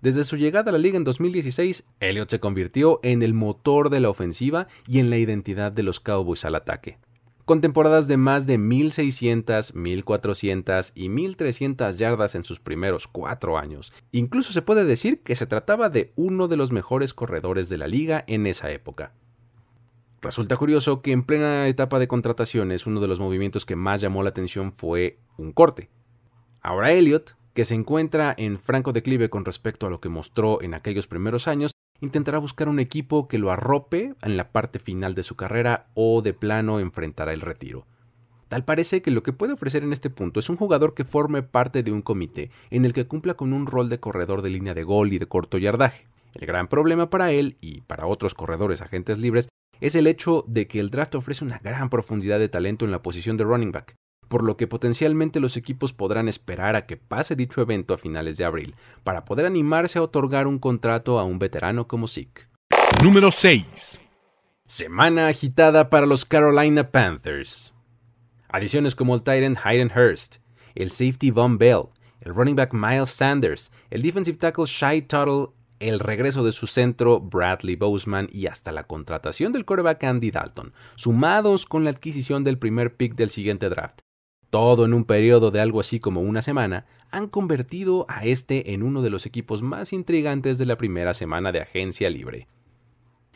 desde 0.00 0.24
su 0.24 0.36
llegada 0.36 0.70
a 0.70 0.72
la 0.72 0.78
liga 0.78 0.96
en 0.96 1.04
2016, 1.04 1.84
Elliott 2.00 2.30
se 2.30 2.38
convirtió 2.38 3.00
en 3.02 3.22
el 3.22 3.34
motor 3.34 3.90
de 3.90 4.00
la 4.00 4.08
ofensiva 4.08 4.68
y 4.86 5.00
en 5.00 5.10
la 5.10 5.16
identidad 5.16 5.72
de 5.72 5.82
los 5.82 6.00
Cowboys 6.00 6.44
al 6.44 6.54
ataque. 6.54 6.98
Con 7.44 7.60
temporadas 7.60 8.06
de 8.06 8.16
más 8.16 8.46
de 8.46 8.58
1.600, 8.58 9.72
1.400 9.72 10.92
y 10.94 11.08
1.300 11.08 11.96
yardas 11.96 12.34
en 12.34 12.44
sus 12.44 12.60
primeros 12.60 13.08
cuatro 13.08 13.56
años, 13.56 13.92
incluso 14.12 14.52
se 14.52 14.62
puede 14.62 14.84
decir 14.84 15.22
que 15.22 15.34
se 15.34 15.46
trataba 15.46 15.88
de 15.88 16.12
uno 16.14 16.46
de 16.46 16.56
los 16.56 16.72
mejores 16.72 17.14
corredores 17.14 17.68
de 17.68 17.78
la 17.78 17.86
liga 17.86 18.22
en 18.26 18.46
esa 18.46 18.70
época. 18.70 19.12
Resulta 20.22 20.56
curioso 20.56 21.02
que 21.02 21.12
en 21.12 21.24
plena 21.24 21.68
etapa 21.68 21.98
de 21.98 22.08
contrataciones 22.08 22.86
uno 22.86 23.00
de 23.00 23.08
los 23.08 23.18
movimientos 23.18 23.64
que 23.64 23.76
más 23.76 24.00
llamó 24.00 24.22
la 24.22 24.30
atención 24.30 24.72
fue 24.72 25.18
un 25.36 25.52
corte. 25.52 25.88
Ahora 26.60 26.92
Elliott 26.92 27.36
que 27.56 27.64
se 27.64 27.74
encuentra 27.74 28.34
en 28.36 28.58
franco 28.58 28.92
declive 28.92 29.30
con 29.30 29.46
respecto 29.46 29.86
a 29.86 29.90
lo 29.90 29.98
que 29.98 30.10
mostró 30.10 30.60
en 30.60 30.74
aquellos 30.74 31.06
primeros 31.06 31.48
años, 31.48 31.72
intentará 32.02 32.36
buscar 32.36 32.68
un 32.68 32.78
equipo 32.78 33.28
que 33.28 33.38
lo 33.38 33.50
arrope 33.50 34.12
en 34.20 34.36
la 34.36 34.52
parte 34.52 34.78
final 34.78 35.14
de 35.14 35.22
su 35.22 35.36
carrera 35.36 35.86
o 35.94 36.20
de 36.20 36.34
plano 36.34 36.80
enfrentará 36.80 37.32
el 37.32 37.40
retiro. 37.40 37.86
Tal 38.48 38.66
parece 38.66 39.00
que 39.00 39.10
lo 39.10 39.22
que 39.22 39.32
puede 39.32 39.54
ofrecer 39.54 39.84
en 39.84 39.94
este 39.94 40.10
punto 40.10 40.38
es 40.38 40.50
un 40.50 40.58
jugador 40.58 40.92
que 40.92 41.06
forme 41.06 41.42
parte 41.42 41.82
de 41.82 41.92
un 41.92 42.02
comité 42.02 42.50
en 42.68 42.84
el 42.84 42.92
que 42.92 43.06
cumpla 43.06 43.32
con 43.32 43.54
un 43.54 43.66
rol 43.66 43.88
de 43.88 44.00
corredor 44.00 44.42
de 44.42 44.50
línea 44.50 44.74
de 44.74 44.84
gol 44.84 45.14
y 45.14 45.18
de 45.18 45.26
corto 45.26 45.56
yardaje. 45.56 46.08
El 46.34 46.46
gran 46.46 46.68
problema 46.68 47.08
para 47.08 47.32
él 47.32 47.56
y 47.62 47.80
para 47.80 48.06
otros 48.06 48.34
corredores 48.34 48.82
agentes 48.82 49.16
libres 49.16 49.48
es 49.80 49.94
el 49.94 50.06
hecho 50.06 50.44
de 50.46 50.66
que 50.68 50.78
el 50.78 50.90
draft 50.90 51.14
ofrece 51.14 51.42
una 51.42 51.58
gran 51.58 51.88
profundidad 51.88 52.38
de 52.38 52.50
talento 52.50 52.84
en 52.84 52.90
la 52.90 53.02
posición 53.02 53.38
de 53.38 53.44
running 53.44 53.72
back, 53.72 53.96
por 54.28 54.42
lo 54.44 54.56
que 54.56 54.66
potencialmente 54.66 55.40
los 55.40 55.56
equipos 55.56 55.92
podrán 55.92 56.28
esperar 56.28 56.76
a 56.76 56.86
que 56.86 56.96
pase 56.96 57.36
dicho 57.36 57.60
evento 57.60 57.94
a 57.94 57.98
finales 57.98 58.36
de 58.36 58.44
abril 58.44 58.74
para 59.04 59.24
poder 59.24 59.46
animarse 59.46 59.98
a 59.98 60.02
otorgar 60.02 60.46
un 60.46 60.58
contrato 60.58 61.18
a 61.18 61.24
un 61.24 61.38
veterano 61.38 61.86
como 61.86 62.08
Zeke. 62.08 62.48
Número 63.02 63.30
6. 63.30 64.00
Semana 64.66 65.28
agitada 65.28 65.90
para 65.90 66.06
los 66.06 66.24
Carolina 66.24 66.90
Panthers. 66.90 67.72
Adiciones 68.48 68.94
como 68.94 69.14
el 69.14 69.22
Titan 69.22 69.56
Hayden 69.62 69.90
Hurst, 69.94 70.36
el 70.74 70.90
safety 70.90 71.30
Von 71.30 71.58
Bell, 71.58 71.88
el 72.20 72.34
running 72.34 72.56
back 72.56 72.72
Miles 72.72 73.10
Sanders, 73.10 73.70
el 73.90 74.02
defensive 74.02 74.38
tackle 74.38 74.64
Shai 74.66 75.02
Tuttle, 75.02 75.48
el 75.78 76.00
regreso 76.00 76.42
de 76.42 76.52
su 76.52 76.66
centro 76.66 77.20
Bradley 77.20 77.76
Boseman 77.76 78.28
y 78.32 78.46
hasta 78.46 78.72
la 78.72 78.84
contratación 78.84 79.52
del 79.52 79.64
quarterback 79.64 80.02
Andy 80.04 80.30
Dalton, 80.30 80.72
sumados 80.94 81.66
con 81.66 81.84
la 81.84 81.90
adquisición 81.90 82.44
del 82.44 82.58
primer 82.58 82.96
pick 82.96 83.14
del 83.14 83.30
siguiente 83.30 83.68
draft, 83.68 84.00
todo 84.56 84.86
en 84.86 84.94
un 84.94 85.04
periodo 85.04 85.50
de 85.50 85.60
algo 85.60 85.80
así 85.80 86.00
como 86.00 86.22
una 86.22 86.40
semana, 86.40 86.86
han 87.10 87.28
convertido 87.28 88.06
a 88.08 88.24
este 88.24 88.72
en 88.72 88.82
uno 88.82 89.02
de 89.02 89.10
los 89.10 89.26
equipos 89.26 89.60
más 89.60 89.92
intrigantes 89.92 90.56
de 90.56 90.64
la 90.64 90.78
primera 90.78 91.12
semana 91.12 91.52
de 91.52 91.60
agencia 91.60 92.08
libre. 92.08 92.48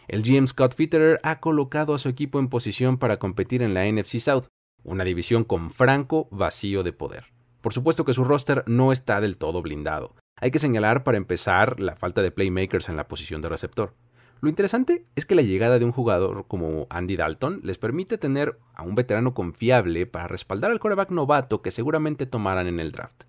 El 0.09 0.23
GM 0.23 0.47
Scott 0.47 0.75
Fitterer 0.75 1.21
ha 1.23 1.39
colocado 1.39 1.93
a 1.93 1.99
su 1.99 2.09
equipo 2.09 2.39
en 2.39 2.49
posición 2.49 2.97
para 2.97 3.19
competir 3.19 3.61
en 3.61 3.75
la 3.75 3.85
NFC 3.85 4.19
South, 4.19 4.45
una 4.83 5.05
división 5.05 5.45
con 5.45 5.71
franco 5.71 6.27
vacío 6.31 6.83
de 6.83 6.95
poder. 6.95 7.27
Por 7.61 7.75
supuesto 7.75 8.07
que 8.07 8.15
su 8.15 8.25
roster 8.25 8.65
no 8.67 8.91
está 8.91 9.21
del 9.21 9.37
todo 9.37 9.61
blindado. 9.61 10.15
Hay 10.37 10.51
que 10.51 10.59
señalar 10.59 11.05
para 11.05 11.19
empezar 11.19 11.81
la 11.81 11.97
falta 11.97 12.23
de 12.23 12.31
playmakers 12.31 12.89
en 12.89 12.97
la 12.97 13.09
posición 13.09 13.43
de 13.43 13.51
receptor. 13.51 13.93
Lo 14.43 14.49
interesante 14.49 15.05
es 15.17 15.27
que 15.27 15.35
la 15.35 15.43
llegada 15.43 15.79
de 15.79 15.85
un 15.85 15.93
jugador 15.93 16.47
como 16.49 16.87
Andy 16.89 17.17
Dalton 17.17 17.61
les 17.63 17.77
permite 17.77 18.17
tener 18.17 18.59
a 18.75 18.83
un 18.83 18.95
veterano 18.95 19.35
confiable 19.35 20.07
para 20.07 20.29
respaldar 20.29 20.71
al 20.71 20.81
coreback 20.81 21.11
novato 21.11 21.61
que 21.61 21.71
seguramente 21.71 22.25
tomarán 22.25 22.67
en 22.67 22.81
el 22.81 22.91
draft, 22.91 23.25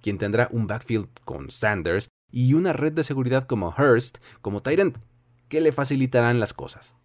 quien 0.00 0.18
tendrá 0.18 0.48
un 0.50 0.66
backfield 0.66 1.08
con 1.24 1.50
Sanders 1.50 2.08
y 2.32 2.54
una 2.54 2.72
red 2.72 2.92
de 2.92 3.04
seguridad 3.04 3.44
como 3.44 3.72
Hurst 3.78 4.18
como 4.40 4.60
Tyrant, 4.60 4.98
que 5.48 5.60
le 5.60 5.70
facilitarán 5.70 6.40
las 6.40 6.52
cosas. 6.52 6.96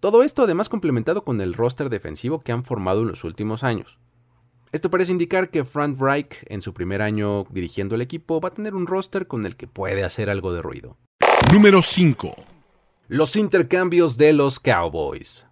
Todo 0.00 0.22
esto 0.22 0.44
además 0.44 0.70
complementado 0.70 1.22
con 1.22 1.42
el 1.42 1.52
roster 1.52 1.90
defensivo 1.90 2.40
que 2.40 2.52
han 2.52 2.64
formado 2.64 3.02
en 3.02 3.08
los 3.08 3.24
últimos 3.24 3.62
años. 3.62 3.98
Esto 4.72 4.90
parece 4.90 5.12
indicar 5.12 5.50
que 5.50 5.64
Frank 5.64 6.00
Reich, 6.00 6.44
en 6.46 6.62
su 6.62 6.72
primer 6.72 7.02
año 7.02 7.44
dirigiendo 7.50 7.94
el 7.94 8.00
equipo, 8.00 8.40
va 8.40 8.48
a 8.48 8.54
tener 8.54 8.74
un 8.74 8.86
roster 8.86 9.26
con 9.26 9.44
el 9.44 9.56
que 9.56 9.66
puede 9.66 10.02
hacer 10.02 10.30
algo 10.30 10.54
de 10.54 10.62
ruido. 10.62 10.96
Número 11.52 11.82
5. 11.82 12.55
Los 13.08 13.36
intercambios 13.36 14.18
de 14.18 14.32
los 14.32 14.58
Cowboys. 14.58 15.46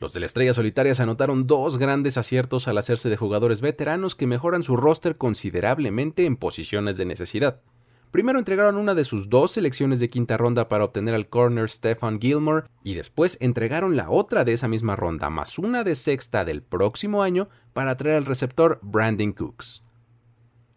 Los 0.00 0.12
de 0.12 0.20
la 0.20 0.26
Estrella 0.26 0.52
Solitaria 0.52 0.94
se 0.94 1.02
anotaron 1.02 1.46
dos 1.46 1.78
grandes 1.78 2.18
aciertos 2.18 2.68
al 2.68 2.76
hacerse 2.76 3.08
de 3.08 3.16
jugadores 3.16 3.62
veteranos 3.62 4.14
que 4.14 4.26
mejoran 4.26 4.62
su 4.62 4.76
roster 4.76 5.16
considerablemente 5.16 6.26
en 6.26 6.36
posiciones 6.36 6.98
de 6.98 7.06
necesidad. 7.06 7.62
Primero 8.10 8.38
entregaron 8.38 8.76
una 8.76 8.94
de 8.94 9.04
sus 9.04 9.30
dos 9.30 9.52
selecciones 9.52 9.98
de 9.98 10.10
quinta 10.10 10.36
ronda 10.36 10.68
para 10.68 10.84
obtener 10.84 11.14
al 11.14 11.30
corner 11.30 11.70
Stefan 11.70 12.20
Gilmore 12.20 12.66
y 12.84 12.92
después 12.92 13.38
entregaron 13.40 13.96
la 13.96 14.10
otra 14.10 14.44
de 14.44 14.52
esa 14.52 14.68
misma 14.68 14.94
ronda 14.94 15.30
más 15.30 15.58
una 15.58 15.84
de 15.84 15.94
sexta 15.94 16.44
del 16.44 16.62
próximo 16.62 17.22
año 17.22 17.48
para 17.72 17.96
traer 17.96 18.16
al 18.16 18.26
receptor 18.26 18.78
Brandon 18.82 19.32
Cooks. 19.32 19.82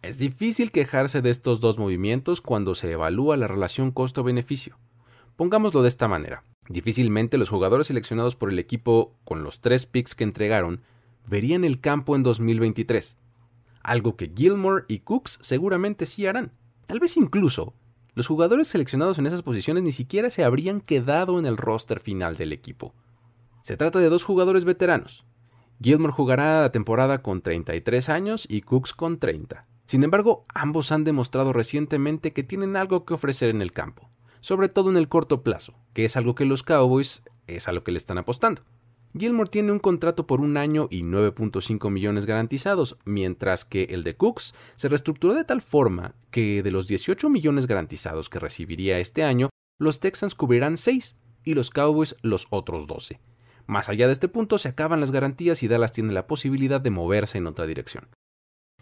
Es 0.01 0.20
difícil 0.20 0.72
quejarse 0.72 1.22
de 1.22 1.32
estos 1.32 1.60
dos 1.60 1.77
movimientos 1.77 2.39
cuando 2.39 2.75
se 2.75 2.92
evalúa 2.92 3.36
la 3.36 3.48
relación 3.48 3.92
costo-beneficio. 3.92 4.80
Pongámoslo 5.35 5.81
de 5.81 5.87
esta 5.87 6.07
manera. 6.07 6.43
Difícilmente 6.69 7.37
los 7.37 7.49
jugadores 7.49 7.87
seleccionados 7.87 8.35
por 8.35 8.49
el 8.49 8.59
equipo 8.59 9.15
con 9.25 9.43
los 9.43 9.61
tres 9.61 9.85
picks 9.85 10.15
que 10.15 10.23
entregaron 10.23 10.81
verían 11.25 11.63
el 11.63 11.79
campo 11.79 12.15
en 12.15 12.23
2023. 12.23 13.17
algo 13.83 14.15
que 14.15 14.31
Gilmore 14.33 14.85
y 14.87 14.99
Cooks 14.99 15.39
seguramente 15.41 16.05
sí 16.05 16.25
harán. 16.25 16.53
Tal 16.87 16.99
vez 16.99 17.17
incluso 17.17 17.73
los 18.15 18.27
jugadores 18.27 18.67
seleccionados 18.67 19.17
en 19.17 19.25
esas 19.25 19.41
posiciones 19.41 19.83
ni 19.83 19.91
siquiera 19.91 20.29
se 20.29 20.43
habrían 20.43 20.79
quedado 20.81 21.39
en 21.39 21.45
el 21.45 21.57
roster 21.57 21.99
final 21.99 22.37
del 22.37 22.53
equipo. 22.53 22.93
Se 23.61 23.75
trata 23.75 23.99
de 23.99 24.09
dos 24.09 24.23
jugadores 24.23 24.65
veteranos. 24.65 25.25
Gilmore 25.81 26.13
jugará 26.13 26.61
la 26.61 26.71
temporada 26.71 27.21
con 27.21 27.41
33 27.41 28.09
años 28.09 28.45
y 28.47 28.61
Cooks 28.61 28.93
con 28.93 29.17
30. 29.17 29.67
Sin 29.85 30.03
embargo, 30.03 30.45
ambos 30.53 30.91
han 30.91 31.03
demostrado 31.03 31.51
recientemente 31.51 32.31
que 32.31 32.43
tienen 32.43 32.77
algo 32.77 33.03
que 33.03 33.15
ofrecer 33.15 33.49
en 33.49 33.61
el 33.61 33.73
campo, 33.73 34.09
sobre 34.43 34.67
todo 34.67 34.89
en 34.89 34.97
el 34.97 35.07
corto 35.07 35.41
plazo, 35.41 35.73
que 35.93 36.03
es 36.03 36.17
algo 36.17 36.35
que 36.35 36.43
los 36.43 36.63
Cowboys 36.63 37.23
es 37.47 37.69
a 37.69 37.71
lo 37.71 37.85
que 37.85 37.93
le 37.93 37.97
están 37.97 38.17
apostando. 38.17 38.62
Gilmore 39.17 39.50
tiene 39.50 39.71
un 39.71 39.79
contrato 39.79 40.27
por 40.27 40.41
un 40.41 40.57
año 40.57 40.89
y 40.91 41.03
9.5 41.03 41.89
millones 41.89 42.25
garantizados, 42.25 42.97
mientras 43.05 43.63
que 43.63 43.83
el 43.85 44.03
de 44.03 44.17
Cooks 44.17 44.53
se 44.75 44.89
reestructuró 44.89 45.33
de 45.33 45.45
tal 45.45 45.62
forma 45.62 46.15
que 46.29 46.62
de 46.62 46.71
los 46.71 46.88
18 46.88 47.29
millones 47.29 47.67
garantizados 47.67 48.29
que 48.29 48.39
recibiría 48.39 49.00
este 49.00 49.23
año, 49.23 49.50
los 49.79 50.01
Texans 50.01 50.35
cubrirán 50.35 50.75
6 50.75 51.15
y 51.45 51.53
los 51.53 51.69
Cowboys 51.69 52.17
los 52.21 52.47
otros 52.50 52.85
12. 52.85 53.21
Más 53.65 53.88
allá 53.88 54.07
de 54.07 54.13
este 54.13 54.27
punto 54.27 54.57
se 54.57 54.67
acaban 54.67 55.00
las 55.00 55.12
garantías 55.12 55.63
y 55.63 55.69
Dallas 55.69 55.93
tiene 55.93 56.12
la 56.12 56.27
posibilidad 56.27 56.81
de 56.81 56.89
moverse 56.89 57.38
en 57.38 57.47
otra 57.47 57.65
dirección. 57.65 58.09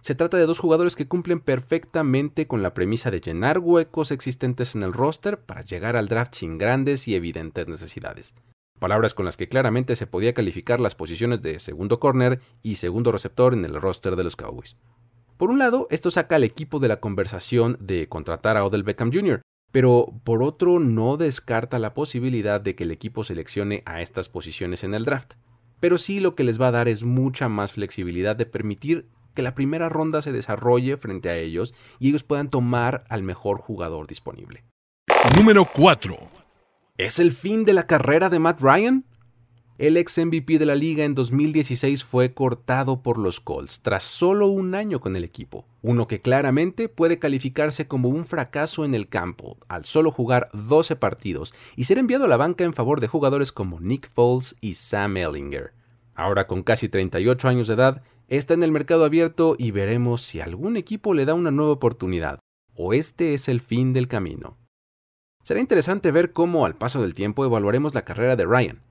Se 0.01 0.15
trata 0.15 0.37
de 0.37 0.45
dos 0.45 0.59
jugadores 0.59 0.95
que 0.95 1.07
cumplen 1.07 1.39
perfectamente 1.39 2.47
con 2.47 2.61
la 2.61 2.73
premisa 2.73 3.11
de 3.11 3.21
llenar 3.21 3.59
huecos 3.59 4.11
existentes 4.11 4.75
en 4.75 4.83
el 4.83 4.93
roster 4.93 5.39
para 5.39 5.61
llegar 5.61 5.95
al 5.95 6.07
draft 6.07 6.33
sin 6.35 6.57
grandes 6.57 7.07
y 7.07 7.15
evidentes 7.15 7.67
necesidades 7.67 8.35
palabras 8.81 9.13
con 9.13 9.25
las 9.25 9.37
que 9.37 9.47
claramente 9.47 9.95
se 9.95 10.07
podía 10.07 10.33
calificar 10.33 10.79
las 10.79 10.95
posiciones 10.95 11.43
de 11.43 11.59
segundo 11.59 11.99
corner 11.99 12.41
y 12.63 12.75
segundo 12.75 13.11
receptor 13.11 13.53
en 13.53 13.63
el 13.63 13.79
roster 13.79 14.15
de 14.15 14.23
los 14.23 14.35
Cowboys. 14.35 14.75
Por 15.37 15.51
un 15.51 15.59
lado, 15.59 15.87
esto 15.91 16.09
saca 16.09 16.35
al 16.35 16.43
equipo 16.43 16.79
de 16.79 16.87
la 16.87 16.99
conversación 16.99 17.77
de 17.79 18.09
contratar 18.09 18.57
a 18.57 18.65
Odell 18.65 18.83
Beckham 18.83 19.11
Jr., 19.13 19.41
pero 19.71 20.07
por 20.23 20.41
otro 20.41 20.79
no 20.79 21.15
descarta 21.15 21.77
la 21.77 21.93
posibilidad 21.93 22.59
de 22.59 22.75
que 22.75 22.83
el 22.83 22.91
equipo 22.91 23.23
seleccione 23.23 23.83
a 23.85 24.01
estas 24.01 24.29
posiciones 24.29 24.83
en 24.83 24.95
el 24.95 25.05
draft. 25.05 25.35
Pero 25.79 25.99
sí 25.99 26.19
lo 26.19 26.33
que 26.33 26.43
les 26.43 26.59
va 26.59 26.67
a 26.67 26.71
dar 26.71 26.87
es 26.87 27.03
mucha 27.03 27.49
más 27.49 27.73
flexibilidad 27.73 28.35
de 28.35 28.47
permitir 28.47 29.07
que 29.33 29.41
la 29.41 29.55
primera 29.55 29.89
ronda 29.89 30.21
se 30.21 30.31
desarrolle 30.31 30.97
frente 30.97 31.29
a 31.29 31.37
ellos 31.37 31.73
y 31.99 32.09
ellos 32.09 32.23
puedan 32.23 32.49
tomar 32.49 33.03
al 33.09 33.23
mejor 33.23 33.59
jugador 33.59 34.07
disponible. 34.07 34.63
Número 35.35 35.67
4. 35.73 36.17
¿Es 36.97 37.19
el 37.19 37.31
fin 37.31 37.65
de 37.65 37.73
la 37.73 37.87
carrera 37.87 38.29
de 38.29 38.39
Matt 38.39 38.61
Ryan? 38.61 39.05
El 39.81 39.97
ex 39.97 40.19
MVP 40.19 40.59
de 40.59 40.67
la 40.67 40.75
liga 40.75 41.05
en 41.05 41.15
2016 41.15 42.03
fue 42.03 42.35
cortado 42.35 43.01
por 43.01 43.17
los 43.17 43.39
Colts 43.39 43.81
tras 43.81 44.03
solo 44.03 44.45
un 44.45 44.75
año 44.75 45.01
con 45.01 45.15
el 45.15 45.23
equipo, 45.23 45.65
uno 45.81 46.07
que 46.07 46.21
claramente 46.21 46.87
puede 46.87 47.17
calificarse 47.17 47.87
como 47.87 48.09
un 48.09 48.25
fracaso 48.25 48.85
en 48.85 48.93
el 48.93 49.09
campo 49.09 49.57
al 49.67 49.85
solo 49.85 50.11
jugar 50.11 50.49
12 50.53 50.97
partidos 50.97 51.55
y 51.75 51.85
ser 51.85 51.97
enviado 51.97 52.25
a 52.25 52.27
la 52.27 52.37
banca 52.37 52.63
en 52.63 52.75
favor 52.75 52.99
de 52.99 53.07
jugadores 53.07 53.51
como 53.51 53.79
Nick 53.79 54.07
Foles 54.13 54.55
y 54.61 54.75
Sam 54.75 55.17
Ellinger. 55.17 55.73
Ahora 56.13 56.45
con 56.45 56.61
casi 56.61 56.87
38 56.87 57.47
años 57.47 57.67
de 57.67 57.73
edad, 57.73 58.03
está 58.37 58.53
en 58.53 58.63
el 58.63 58.71
mercado 58.71 59.03
abierto 59.03 59.55
y 59.57 59.71
veremos 59.71 60.21
si 60.21 60.39
algún 60.39 60.77
equipo 60.77 61.13
le 61.13 61.25
da 61.25 61.33
una 61.33 61.51
nueva 61.51 61.73
oportunidad, 61.73 62.39
o 62.73 62.93
este 62.93 63.33
es 63.33 63.49
el 63.49 63.59
fin 63.59 63.91
del 63.91 64.07
camino. 64.07 64.57
Será 65.43 65.59
interesante 65.59 66.11
ver 66.11 66.31
cómo 66.31 66.65
al 66.65 66.77
paso 66.77 67.01
del 67.01 67.13
tiempo 67.13 67.43
evaluaremos 67.43 67.93
la 67.93 68.03
carrera 68.03 68.37
de 68.37 68.45
Ryan. 68.45 68.81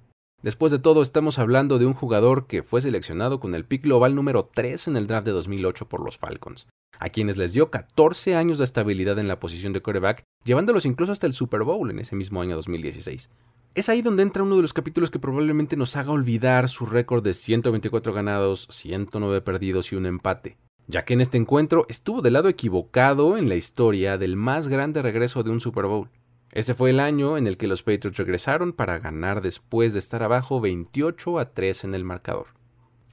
Después 0.43 0.73
de 0.73 0.79
todo, 0.79 1.01
estamos 1.01 1.39
hablando 1.39 1.79
de 1.79 1.87
un 1.87 1.95
jugador 1.95 2.47
que 2.47 2.63
fue 2.63 2.83
seleccionado 2.83 3.41
con 3.41 3.55
el 3.55 3.65
pick 3.65 3.85
global 3.85 4.15
número 4.15 4.51
3 4.53 4.89
en 4.89 4.97
el 4.99 5.07
draft 5.07 5.25
de 5.25 5.33
2008 5.33 5.89
por 5.89 6.05
los 6.05 6.19
Falcons, 6.19 6.67
a 6.99 7.09
quienes 7.09 7.39
les 7.39 7.55
dio 7.55 7.71
14 7.71 8.37
años 8.37 8.59
de 8.59 8.65
estabilidad 8.65 9.19
en 9.19 9.29
la 9.29 9.41
posición 9.41 9.73
de 9.73 9.81
quarterback, 9.81 10.23
llevándolos 10.45 10.85
incluso 10.85 11.13
hasta 11.13 11.27
el 11.27 11.33
Super 11.33 11.63
Bowl 11.63 11.91
en 11.91 11.99
ese 11.99 12.15
mismo 12.15 12.43
año 12.43 12.57
2016. 12.57 13.31
Es 13.73 13.89
ahí 13.89 14.03
donde 14.03 14.25
entra 14.25 14.43
uno 14.43 14.57
de 14.57 14.63
los 14.63 14.75
capítulos 14.75 15.13
que 15.13 15.21
probablemente 15.21 15.77
nos 15.77 15.95
haga 15.95 16.11
olvidar 16.11 16.69
su 16.69 16.87
récord 16.87 17.23
de 17.23 17.35
124 17.35 18.13
ganados, 18.13 18.67
109 18.69 19.43
perdidos 19.43 19.93
y 19.93 19.97
un 19.97 20.07
empate, 20.07 20.57
ya 20.89 21.05
que 21.05 21.15
en 21.15 21.21
este 21.21 21.39
encuentro 21.39 21.87
estuvo 21.89 22.21
del 22.21 22.33
lado 22.33 22.49
equivocado 22.49 23.37
en 23.37 23.49
la 23.49 23.55
historia 23.55 24.19
del 24.19 24.35
más 24.35 24.67
grande 24.67 25.03
regreso 25.03 25.45
de 25.45 25.51
un 25.51 25.61
Super 25.61 25.87
Bowl. 25.87 26.09
Ese 26.51 26.75
fue 26.75 26.91
el 26.91 26.99
año 26.99 27.39
en 27.39 27.47
el 27.47 27.57
que 27.57 27.69
los 27.69 27.85
Patriots 27.85 28.17
regresaron 28.17 28.73
para 28.73 28.99
ganar 28.99 29.41
después 29.41 29.93
de 29.93 30.01
estar 30.01 30.25
abajo 30.25 30.61
28 30.61 31.39
a 31.39 31.53
3 31.53 31.85
en 31.85 31.95
el 31.95 32.03
marcador. 32.03 32.49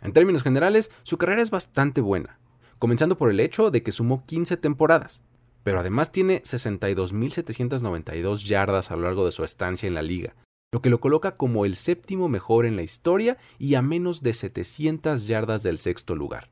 En 0.01 0.11
términos 0.11 0.41
generales, 0.41 0.89
su 1.03 1.19
carrera 1.19 1.43
es 1.43 1.51
bastante 1.51 2.01
buena, 2.01 2.39
comenzando 2.79 3.15
por 3.15 3.29
el 3.29 3.41
hecho 3.41 3.69
de 3.69 3.83
que 3.83 3.91
sumó 3.91 4.25
15 4.25 4.57
temporadas, 4.57 5.21
pero 5.63 5.79
además 5.79 6.11
tiene 6.11 6.41
62.792 6.41 8.47
yardas 8.47 8.89
a 8.89 8.95
lo 8.95 9.03
largo 9.03 9.23
de 9.23 9.31
su 9.31 9.43
estancia 9.43 9.85
en 9.85 9.93
la 9.93 10.01
liga, 10.01 10.33
lo 10.73 10.81
que 10.81 10.89
lo 10.89 10.99
coloca 10.99 11.35
como 11.35 11.65
el 11.65 11.75
séptimo 11.75 12.27
mejor 12.27 12.65
en 12.65 12.75
la 12.75 12.83
historia 12.83 13.37
y 13.57 13.75
a 13.75 13.81
menos 13.81 14.21
de 14.21 14.33
700 14.33 15.25
yardas 15.27 15.63
del 15.63 15.77
sexto 15.77 16.15
lugar. 16.15 16.49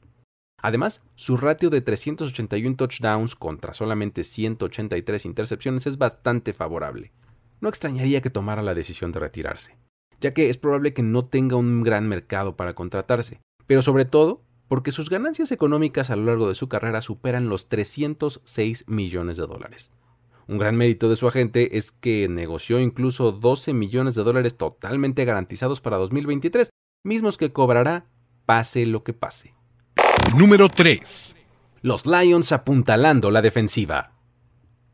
Además, 0.62 1.04
su 1.16 1.38
ratio 1.38 1.70
de 1.70 1.82
381 1.82 2.76
touchdowns 2.78 3.36
contra 3.36 3.74
solamente 3.74 4.24
183 4.24 5.26
intercepciones 5.26 5.86
es 5.86 5.98
bastante 5.98 6.54
favorable. 6.54 7.12
No 7.62 7.70
extrañaría 7.70 8.22
que 8.22 8.30
tomara 8.30 8.64
la 8.64 8.74
decisión 8.74 9.12
de 9.12 9.20
retirarse, 9.20 9.78
ya 10.22 10.34
que 10.34 10.50
es 10.50 10.58
probable 10.58 10.94
que 10.94 11.04
no 11.04 11.26
tenga 11.26 11.56
un 11.58 11.84
gran 11.84 12.08
mercado 12.08 12.56
para 12.56 12.74
contratarse, 12.74 13.42
pero 13.68 13.82
sobre 13.82 14.06
todo 14.06 14.42
porque 14.68 14.92
sus 14.92 15.10
ganancias 15.10 15.52
económicas 15.52 16.10
a 16.10 16.16
lo 16.16 16.26
largo 16.26 16.48
de 16.48 16.56
su 16.56 16.68
carrera 16.68 17.02
superan 17.02 17.50
los 17.50 17.70
306 17.70 18.86
millones 18.88 19.38
de 19.38 19.46
dólares. 19.46 19.92
Un 20.48 20.60
gran 20.60 20.76
mérito 20.76 21.10
de 21.10 21.16
su 21.16 21.28
agente 21.28 21.78
es 21.78 21.92
que 21.92 22.28
negoció 22.30 22.80
incluso 22.80 23.32
12 23.32 23.74
millones 23.74 24.14
de 24.14 24.24
dólares 24.24 24.58
totalmente 24.58 25.26
garantizados 25.26 25.82
para 25.82 25.98
2023, 25.98 26.70
mismos 27.04 27.38
que 27.38 27.52
cobrará 27.52 28.06
pase 28.46 28.86
lo 28.86 29.04
que 29.04 29.14
pase. 29.14 29.56
Número 30.38 30.70
3. 30.70 31.36
Los 31.82 32.06
Lions 32.06 32.52
apuntalando 32.52 33.32
la 33.32 33.42
defensiva. 33.42 34.14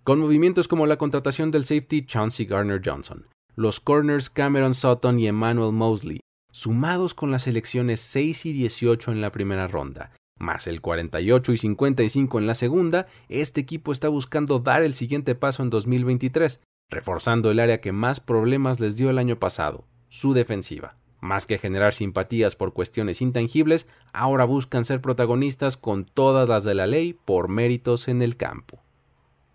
Con 0.03 0.19
movimientos 0.19 0.67
como 0.67 0.85
la 0.85 0.97
contratación 0.97 1.51
del 1.51 1.65
safety 1.65 2.05
Chauncey 2.05 2.45
Garner 2.45 2.81
Johnson, 2.83 3.27
los 3.55 3.79
corners 3.79 4.29
Cameron 4.29 4.73
Sutton 4.73 5.19
y 5.19 5.27
Emmanuel 5.27 5.73
Mosley, 5.73 6.21
sumados 6.51 7.13
con 7.13 7.29
las 7.29 7.43
selecciones 7.43 7.99
6 8.01 8.45
y 8.45 8.53
18 8.53 9.11
en 9.11 9.21
la 9.21 9.31
primera 9.31 9.67
ronda, 9.67 10.11
más 10.41 10.67
el 10.67 10.81
48 10.81 11.53
y 11.53 11.57
55 11.57 12.39
en 12.39 12.47
la 12.47 12.55
segunda, 12.55 13.07
este 13.29 13.61
equipo 13.61 13.91
está 13.91 14.09
buscando 14.09 14.59
dar 14.59 14.83
el 14.83 14.93
siguiente 14.93 15.35
paso 15.35 15.63
en 15.63 15.69
2023, 15.69 16.61
reforzando 16.89 17.51
el 17.51 17.59
área 17.59 17.79
que 17.79 17.91
más 17.91 18.19
problemas 18.19 18.79
les 18.79 18.97
dio 18.97 19.09
el 19.09 19.17
año 19.17 19.39
pasado, 19.39 19.85
su 20.09 20.33
defensiva. 20.33 20.97
Más 21.21 21.45
que 21.45 21.59
generar 21.59 21.93
simpatías 21.93 22.55
por 22.55 22.73
cuestiones 22.73 23.21
intangibles, 23.21 23.87
ahora 24.11 24.43
buscan 24.43 24.85
ser 24.85 25.01
protagonistas 25.01 25.77
con 25.77 26.05
todas 26.05 26.49
las 26.49 26.63
de 26.63 26.73
la 26.73 26.87
ley 26.87 27.13
por 27.13 27.47
méritos 27.47 28.07
en 28.07 28.23
el 28.23 28.35
campo. 28.37 28.81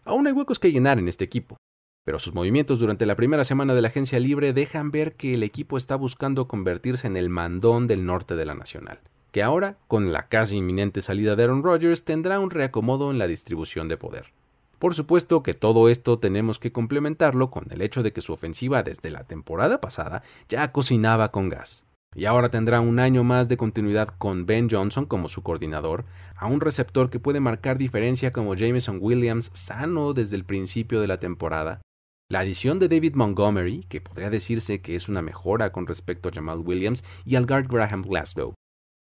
Aún 0.05 0.29
hay 0.29 0.33
huecos 0.33 0.61
que 0.61 0.71
llenar 0.71 1.01
en 1.01 1.09
este 1.09 1.25
equipo, 1.25 1.57
pero 2.05 2.21
sus 2.21 2.35
movimientos 2.35 2.79
durante 2.79 3.05
la 3.05 3.17
primera 3.17 3.43
semana 3.43 3.75
de 3.75 3.83
la 3.83 3.89
agencia 3.89 4.21
libre 4.21 4.53
dejan 4.53 4.93
ver 4.93 5.17
que 5.17 5.35
el 5.35 5.43
equipo 5.43 5.77
está 5.77 5.97
buscando 5.97 6.47
convertirse 6.47 7.09
en 7.09 7.17
el 7.17 7.31
mandón 7.31 7.89
del 7.89 8.07
norte 8.07 8.37
de 8.37 8.47
la 8.47 8.55
nacional, 8.55 9.01
que 9.33 9.43
ahora, 9.43 9.77
con 9.89 10.13
la 10.13 10.29
casi 10.29 10.57
inminente 10.57 11.03
salida 11.03 11.37
de 11.37 11.45
Aaron 11.45 11.63
Rodgers, 11.63 12.05
tendrá 12.05 12.41
un 12.41 12.51
reacomodo 12.51 13.11
en 13.11 13.19
la 13.19 13.27
distribución 13.27 13.89
de 13.89 13.97
poder. 13.97 14.33
Por 14.79 14.95
supuesto 14.95 15.43
que 15.43 15.55
todo 15.55 15.89
esto 15.89 16.19
tenemos 16.19 16.59
que 16.59 16.73
complementarlo 16.73 17.51
con 17.51 17.67
el 17.71 17.81
hecho 17.81 18.03
de 18.03 18.13
que 18.13 18.21
su 18.21 18.33
ofensiva 18.33 18.83
desde 18.83 19.11
la 19.11 19.25
temporada 19.25 19.81
pasada 19.81 20.23
ya 20.49 20.71
cocinaba 20.73 21.31
con 21.31 21.49
gas. 21.49 21.85
Y 22.15 22.27
ahora 22.27 22.51
tendrá 22.51 22.81
un 22.81 22.99
año 22.99 23.25
más 23.25 23.49
de 23.49 23.57
continuidad 23.57 24.09
con 24.09 24.47
Ben 24.47 24.69
Johnson 24.71 25.07
como 25.07 25.29
su 25.29 25.43
coordinador, 25.43 26.05
a 26.35 26.47
un 26.47 26.61
receptor 26.61 27.11
que 27.11 27.21
puede 27.21 27.41
marcar 27.41 27.79
diferencia 27.79 28.33
como 28.33 28.55
Jameson 28.55 28.99
Williams 29.01 29.51
sano 29.55 30.13
desde 30.13 30.37
el 30.37 30.45
principio 30.45 31.01
de 31.01 31.09
la 31.09 31.19
temporada, 31.19 31.81
la 32.29 32.41
adición 32.41 32.81
de 32.81 32.89
David 32.89 33.15
Montgomery, 33.15 33.85
que 33.89 34.01
podría 34.01 34.31
decirse 34.31 34.81
que 34.81 34.97
es 34.97 35.09
una 35.09 35.23
mejora 35.23 35.71
con 35.71 35.87
respecto 35.87 36.29
a 36.29 36.33
Jamal 36.33 36.59
Williams, 36.59 37.05
y 37.25 37.37
al 37.37 37.47
guard 37.47 37.69
Graham 37.69 38.03
Glasgow. 38.03 38.55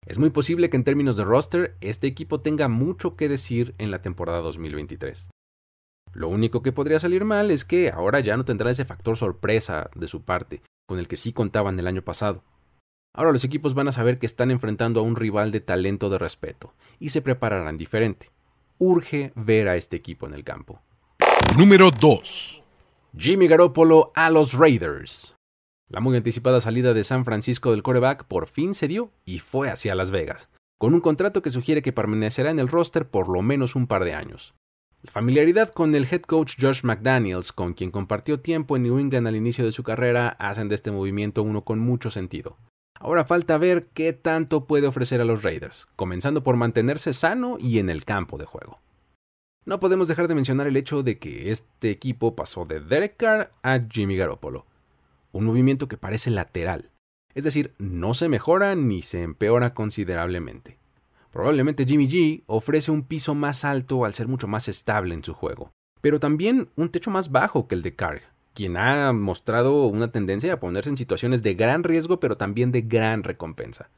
Es 0.07 0.21
muy 0.21 0.31
posible 0.31 0.71
que 0.71 0.77
en 0.77 0.85
términos 0.85 1.17
de 1.17 1.25
roster, 1.25 1.77
este 1.81 2.07
equipo 2.07 2.39
tenga 2.39 2.69
mucho 2.69 3.17
que 3.17 3.29
decir 3.29 3.75
en 3.79 3.91
la 3.91 4.03
temporada 4.03 4.39
2023. 4.39 5.31
Lo 6.13 6.29
único 6.29 6.63
que 6.63 6.71
podría 6.71 7.01
salir 7.01 7.25
mal 7.25 7.51
es 7.51 7.65
que 7.65 7.91
ahora 7.91 8.21
ya 8.21 8.37
no 8.37 8.45
tendrá 8.45 8.71
ese 8.71 8.85
factor 8.85 9.17
sorpresa 9.17 9.91
de 9.97 10.07
su 10.07 10.23
parte, 10.23 10.63
con 10.87 11.01
el 11.01 11.09
que 11.09 11.17
sí 11.17 11.33
contaban 11.33 11.77
el 11.81 11.89
año 11.89 12.03
pasado. 12.03 12.45
Ahora 13.17 13.33
los 13.33 13.43
equipos 13.43 13.75
van 13.75 13.89
a 13.89 13.93
saber 13.93 14.19
que 14.19 14.27
están 14.27 14.53
enfrentando 14.53 15.01
a 15.01 15.03
un 15.03 15.17
rival 15.17 15.51
de 15.51 15.61
talento 15.61 16.09
de 16.09 16.19
respeto, 16.19 16.73
y 17.01 17.09
se 17.09 17.21
prepararán 17.21 17.77
diferente. 17.77 18.31
Urge 18.79 19.33
ver 19.35 19.69
a 19.69 19.77
este 19.77 19.97
equipo 19.97 20.27
en 20.27 20.35
el 20.35 20.45
campo. 20.45 20.81
Número 21.59 21.91
2. 21.91 22.63
Jimmy 23.19 23.49
Garoppolo 23.49 24.13
a 24.15 24.31
los 24.31 24.53
Raiders. 24.53 25.36
La 25.89 26.01
muy 26.01 26.17
anticipada 26.17 26.61
salida 26.61 26.95
de 26.95 27.05
San 27.05 27.25
Francisco 27.25 27.71
del 27.71 27.85
coreback 27.85 28.25
por 28.25 28.49
fin 28.49 28.75
se 28.75 28.89
dio 28.89 29.13
y 29.25 29.39
fue 29.39 29.71
hacia 29.71 29.95
Las 29.95 30.11
Vegas, 30.11 30.49
con 30.79 30.95
un 30.95 31.01
contrato 31.01 31.43
que 31.43 31.51
sugiere 31.51 31.81
que 31.81 31.93
permanecerá 31.93 32.51
en 32.51 32.59
el 32.59 32.67
roster 32.67 33.09
por 33.09 33.29
lo 33.29 33.41
menos 33.41 33.77
un 33.77 33.87
par 33.87 34.05
de 34.05 34.13
años. 34.13 34.55
La 35.03 35.13
familiaridad 35.13 35.69
con 35.69 35.95
el 35.95 36.09
head 36.11 36.23
coach 36.23 36.57
Josh 36.61 36.83
McDaniels, 36.83 37.53
con 37.53 37.73
quien 37.73 37.93
compartió 37.93 38.41
tiempo 38.41 38.75
en 38.75 38.83
New 38.83 38.99
England 38.99 39.29
al 39.29 39.37
inicio 39.37 39.65
de 39.65 39.71
su 39.71 39.85
carrera, 39.85 40.31
hacen 40.41 40.69
de 40.69 40.75
este 40.75 40.91
movimiento 40.91 41.45
uno 41.45 41.63
con 41.63 41.79
mucho 41.79 42.11
sentido. 42.11 42.57
Ahora 42.99 43.25
falta 43.25 43.57
ver 43.57 43.87
qué 43.95 44.13
tanto 44.13 44.67
puede 44.67 44.89
ofrecer 44.89 45.21
a 45.21 45.25
los 45.25 45.45
Raiders, 45.45 45.87
comenzando 45.95 46.43
por 46.43 46.57
mantenerse 46.57 47.13
sano 47.13 47.59
y 47.61 47.79
en 47.79 47.91
el 47.91 48.05
campo 48.05 48.39
de 48.39 48.47
juego. 48.47 48.81
No 49.65 49.79
podemos 49.79 50.09
dejar 50.09 50.27
de 50.27 50.35
mencionar 50.35 50.67
el 50.67 50.77
hecho 50.77 51.05
de 51.05 51.19
que 51.19 51.53
este 51.53 51.91
equipo 51.91 52.35
pasó 52.35 52.65
de 52.65 52.81
Derek 52.81 53.17
Carr 53.17 53.53
a 53.63 53.81
Jimmy 53.89 54.17
Garoppolo, 54.17 54.67
un 55.37 55.45
movimiento 55.45 55.89
que 55.89 55.97
parece 55.97 56.31
lateral, 56.31 56.91
es 57.37 57.45
decir, 57.45 57.75
no 57.79 58.15
se 58.15 58.31
mejora 58.31 58.75
ni 58.75 59.03
se 59.03 59.23
empeora 59.23 59.75
considerablemente. 59.75 60.79
Probablemente 61.31 61.85
Jimmy 61.85 62.09
G 62.09 62.45
ofrece 62.47 62.91
un 62.91 63.03
piso 63.03 63.35
más 63.35 63.65
alto 63.67 64.07
al 64.07 64.15
ser 64.15 64.27
mucho 64.27 64.49
más 64.49 64.69
estable 64.69 65.13
en 65.13 65.23
su 65.23 65.35
juego, 65.35 65.71
pero 66.01 66.19
también 66.19 66.71
un 66.77 66.89
techo 66.89 67.11
más 67.11 67.31
bajo 67.31 67.69
que 67.69 67.75
el 67.75 67.83
de 67.83 67.95
Carr, 67.95 68.23
quien 68.55 68.79
ha 68.79 69.13
mostrado 69.13 69.87
una 69.87 70.11
tendencia 70.11 70.55
a 70.55 70.61
ponerse 70.61 70.89
en 70.89 70.97
situaciones 70.97 71.43
de 71.43 71.53
gran 71.53 71.85
riesgo 71.85 72.21
pero 72.21 72.39
también 72.39 72.73
de 72.73 72.81
gran 72.81 73.23
recompensa. 73.23 73.91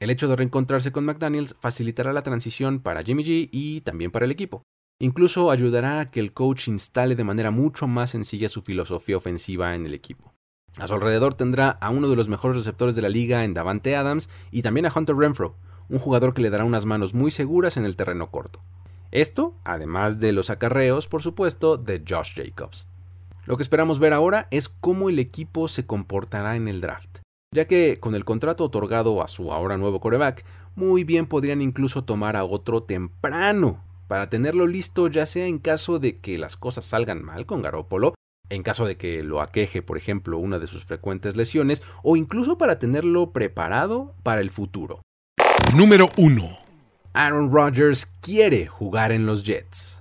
El 0.00 0.10
hecho 0.10 0.26
de 0.26 0.34
reencontrarse 0.34 0.90
con 0.90 1.04
McDaniels 1.04 1.54
facilitará 1.60 2.12
la 2.12 2.24
transición 2.24 2.80
para 2.80 3.04
Jimmy 3.04 3.22
G 3.22 3.48
y 3.52 3.82
también 3.82 4.10
para 4.10 4.24
el 4.24 4.32
equipo. 4.32 4.64
Incluso 4.98 5.52
ayudará 5.52 6.00
a 6.00 6.10
que 6.10 6.18
el 6.18 6.32
coach 6.32 6.66
instale 6.66 7.14
de 7.14 7.22
manera 7.22 7.52
mucho 7.52 7.86
más 7.86 8.10
sencilla 8.10 8.48
su 8.48 8.62
filosofía 8.62 9.16
ofensiva 9.16 9.76
en 9.76 9.86
el 9.86 9.94
equipo. 9.94 10.29
A 10.78 10.86
su 10.86 10.94
alrededor 10.94 11.34
tendrá 11.34 11.70
a 11.70 11.90
uno 11.90 12.08
de 12.08 12.16
los 12.16 12.28
mejores 12.28 12.56
receptores 12.56 12.94
de 12.94 13.02
la 13.02 13.08
liga 13.08 13.44
en 13.44 13.54
Davante 13.54 13.96
Adams 13.96 14.30
y 14.50 14.62
también 14.62 14.86
a 14.86 14.92
Hunter 14.94 15.16
Renfro, 15.16 15.56
un 15.88 15.98
jugador 15.98 16.32
que 16.32 16.42
le 16.42 16.50
dará 16.50 16.64
unas 16.64 16.86
manos 16.86 17.14
muy 17.14 17.30
seguras 17.30 17.76
en 17.76 17.84
el 17.84 17.96
terreno 17.96 18.30
corto. 18.30 18.60
Esto, 19.10 19.56
además 19.64 20.20
de 20.20 20.32
los 20.32 20.50
acarreos, 20.50 21.08
por 21.08 21.22
supuesto, 21.22 21.76
de 21.76 22.04
Josh 22.08 22.34
Jacobs. 22.36 22.86
Lo 23.44 23.56
que 23.56 23.64
esperamos 23.64 23.98
ver 23.98 24.12
ahora 24.12 24.46
es 24.52 24.68
cómo 24.68 25.08
el 25.08 25.18
equipo 25.18 25.66
se 25.66 25.84
comportará 25.86 26.54
en 26.54 26.68
el 26.68 26.80
draft, 26.80 27.18
ya 27.52 27.66
que 27.66 27.98
con 27.98 28.14
el 28.14 28.24
contrato 28.24 28.64
otorgado 28.64 29.22
a 29.22 29.28
su 29.28 29.52
ahora 29.52 29.76
nuevo 29.76 30.00
coreback, 30.00 30.44
muy 30.76 31.02
bien 31.02 31.26
podrían 31.26 31.60
incluso 31.60 32.04
tomar 32.04 32.36
a 32.36 32.44
otro 32.44 32.84
temprano 32.84 33.82
para 34.06 34.28
tenerlo 34.28 34.66
listo 34.66 35.08
ya 35.08 35.26
sea 35.26 35.46
en 35.46 35.58
caso 35.58 35.98
de 35.98 36.18
que 36.20 36.38
las 36.38 36.56
cosas 36.56 36.84
salgan 36.84 37.24
mal 37.24 37.46
con 37.46 37.62
Garópolo, 37.62 38.14
en 38.50 38.62
caso 38.62 38.84
de 38.84 38.96
que 38.96 39.22
lo 39.22 39.40
aqueje, 39.40 39.80
por 39.80 39.96
ejemplo, 39.96 40.38
una 40.38 40.58
de 40.58 40.66
sus 40.66 40.84
frecuentes 40.84 41.36
lesiones, 41.36 41.82
o 42.02 42.16
incluso 42.16 42.58
para 42.58 42.78
tenerlo 42.78 43.32
preparado 43.32 44.14
para 44.22 44.40
el 44.40 44.50
futuro. 44.50 45.00
Número 45.74 46.10
1. 46.16 46.58
Aaron 47.12 47.50
Rodgers 47.52 48.06
quiere 48.20 48.66
jugar 48.66 49.12
en 49.12 49.24
los 49.24 49.44
Jets. 49.44 50.00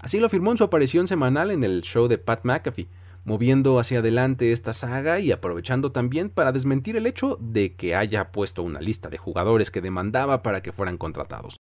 Así 0.00 0.20
lo 0.20 0.26
afirmó 0.26 0.52
en 0.52 0.58
su 0.58 0.64
aparición 0.64 1.06
semanal 1.06 1.50
en 1.50 1.64
el 1.64 1.82
show 1.82 2.06
de 2.06 2.18
Pat 2.18 2.44
McAfee, 2.44 2.88
moviendo 3.24 3.80
hacia 3.80 3.98
adelante 3.98 4.52
esta 4.52 4.72
saga 4.72 5.18
y 5.18 5.32
aprovechando 5.32 5.90
también 5.90 6.30
para 6.30 6.52
desmentir 6.52 6.96
el 6.96 7.06
hecho 7.06 7.38
de 7.40 7.74
que 7.74 7.96
haya 7.96 8.30
puesto 8.30 8.62
una 8.62 8.80
lista 8.80 9.08
de 9.08 9.18
jugadores 9.18 9.70
que 9.70 9.80
demandaba 9.80 10.42
para 10.42 10.62
que 10.62 10.72
fueran 10.72 10.96
contratados. 10.96 11.56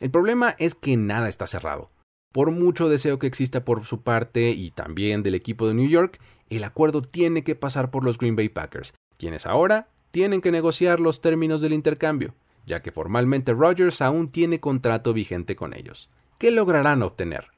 El 0.00 0.10
problema 0.10 0.56
es 0.58 0.74
que 0.74 0.96
nada 0.96 1.28
está 1.28 1.46
cerrado. 1.46 1.90
Por 2.32 2.50
mucho 2.50 2.88
deseo 2.88 3.18
que 3.18 3.26
exista 3.26 3.64
por 3.64 3.84
su 3.84 4.00
parte 4.00 4.50
y 4.50 4.70
también 4.70 5.22
del 5.22 5.34
equipo 5.34 5.68
de 5.68 5.74
New 5.74 5.88
York, 5.88 6.18
el 6.48 6.64
acuerdo 6.64 7.02
tiene 7.02 7.44
que 7.44 7.54
pasar 7.54 7.90
por 7.90 8.04
los 8.04 8.16
Green 8.16 8.36
Bay 8.36 8.48
Packers, 8.48 8.94
quienes 9.18 9.46
ahora 9.46 9.88
tienen 10.10 10.40
que 10.40 10.50
negociar 10.50 10.98
los 10.98 11.20
términos 11.20 11.60
del 11.60 11.74
intercambio, 11.74 12.34
ya 12.66 12.80
que 12.80 12.90
formalmente 12.90 13.52
Rodgers 13.52 14.00
aún 14.00 14.30
tiene 14.30 14.60
contrato 14.60 15.12
vigente 15.12 15.56
con 15.56 15.74
ellos. 15.74 16.08
¿Qué 16.38 16.50
lograrán 16.50 17.02
obtener? 17.02 17.48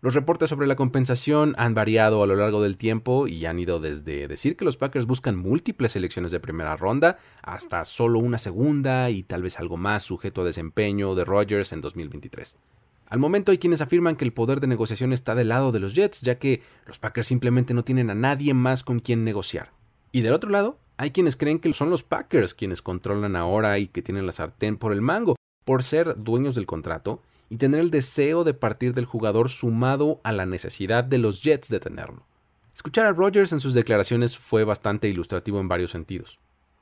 Los 0.00 0.14
reportes 0.14 0.48
sobre 0.48 0.68
la 0.68 0.76
compensación 0.76 1.56
han 1.58 1.74
variado 1.74 2.22
a 2.22 2.26
lo 2.28 2.36
largo 2.36 2.62
del 2.62 2.76
tiempo 2.76 3.26
y 3.26 3.46
han 3.46 3.58
ido 3.58 3.80
desde 3.80 4.28
decir 4.28 4.56
que 4.56 4.64
los 4.64 4.76
Packers 4.76 5.06
buscan 5.06 5.36
múltiples 5.36 5.90
selecciones 5.90 6.30
de 6.30 6.38
primera 6.38 6.76
ronda 6.76 7.18
hasta 7.42 7.84
solo 7.84 8.20
una 8.20 8.38
segunda 8.38 9.10
y 9.10 9.24
tal 9.24 9.42
vez 9.42 9.58
algo 9.58 9.76
más 9.76 10.04
sujeto 10.04 10.42
a 10.42 10.44
desempeño 10.44 11.16
de 11.16 11.24
Rodgers 11.24 11.72
en 11.72 11.80
2023. 11.80 12.56
Al 13.08 13.18
momento 13.18 13.52
hay 13.52 13.58
quienes 13.58 13.80
afirman 13.80 14.16
que 14.16 14.24
el 14.24 14.32
poder 14.32 14.60
de 14.60 14.66
negociación 14.66 15.12
está 15.12 15.34
del 15.34 15.48
lado 15.48 15.72
de 15.72 15.80
los 15.80 15.94
Jets, 15.94 16.20
ya 16.20 16.38
que 16.38 16.62
los 16.86 16.98
Packers 16.98 17.26
simplemente 17.26 17.72
no 17.72 17.82
tienen 17.82 18.10
a 18.10 18.14
nadie 18.14 18.52
más 18.52 18.84
con 18.84 19.00
quien 19.00 19.24
negociar. 19.24 19.72
Y 20.12 20.20
del 20.20 20.34
otro 20.34 20.50
lado, 20.50 20.78
hay 20.98 21.10
quienes 21.12 21.36
creen 21.36 21.58
que 21.58 21.72
son 21.72 21.90
los 21.90 22.02
Packers 22.02 22.54
quienes 22.54 22.82
controlan 22.82 23.36
ahora 23.36 23.78
y 23.78 23.88
que 23.88 24.02
tienen 24.02 24.26
la 24.26 24.32
sartén 24.32 24.76
por 24.76 24.92
el 24.92 25.00
mango, 25.00 25.36
por 25.64 25.82
ser 25.82 26.16
dueños 26.22 26.54
del 26.54 26.66
contrato 26.66 27.22
y 27.48 27.56
tener 27.56 27.80
el 27.80 27.90
deseo 27.90 28.44
de 28.44 28.52
partir 28.52 28.92
del 28.92 29.06
jugador 29.06 29.48
sumado 29.48 30.20
a 30.22 30.32
la 30.32 30.44
necesidad 30.44 31.04
de 31.04 31.18
los 31.18 31.42
Jets 31.42 31.68
de 31.68 31.80
tenerlo. 31.80 32.26
Escuchar 32.74 33.06
a 33.06 33.12
Rodgers 33.12 33.52
en 33.52 33.60
sus 33.60 33.74
declaraciones 33.74 34.36
fue 34.36 34.64
bastante 34.64 35.08
ilustrativo 35.08 35.60
en 35.60 35.68
varios 35.68 35.90
sentidos. 35.90 36.38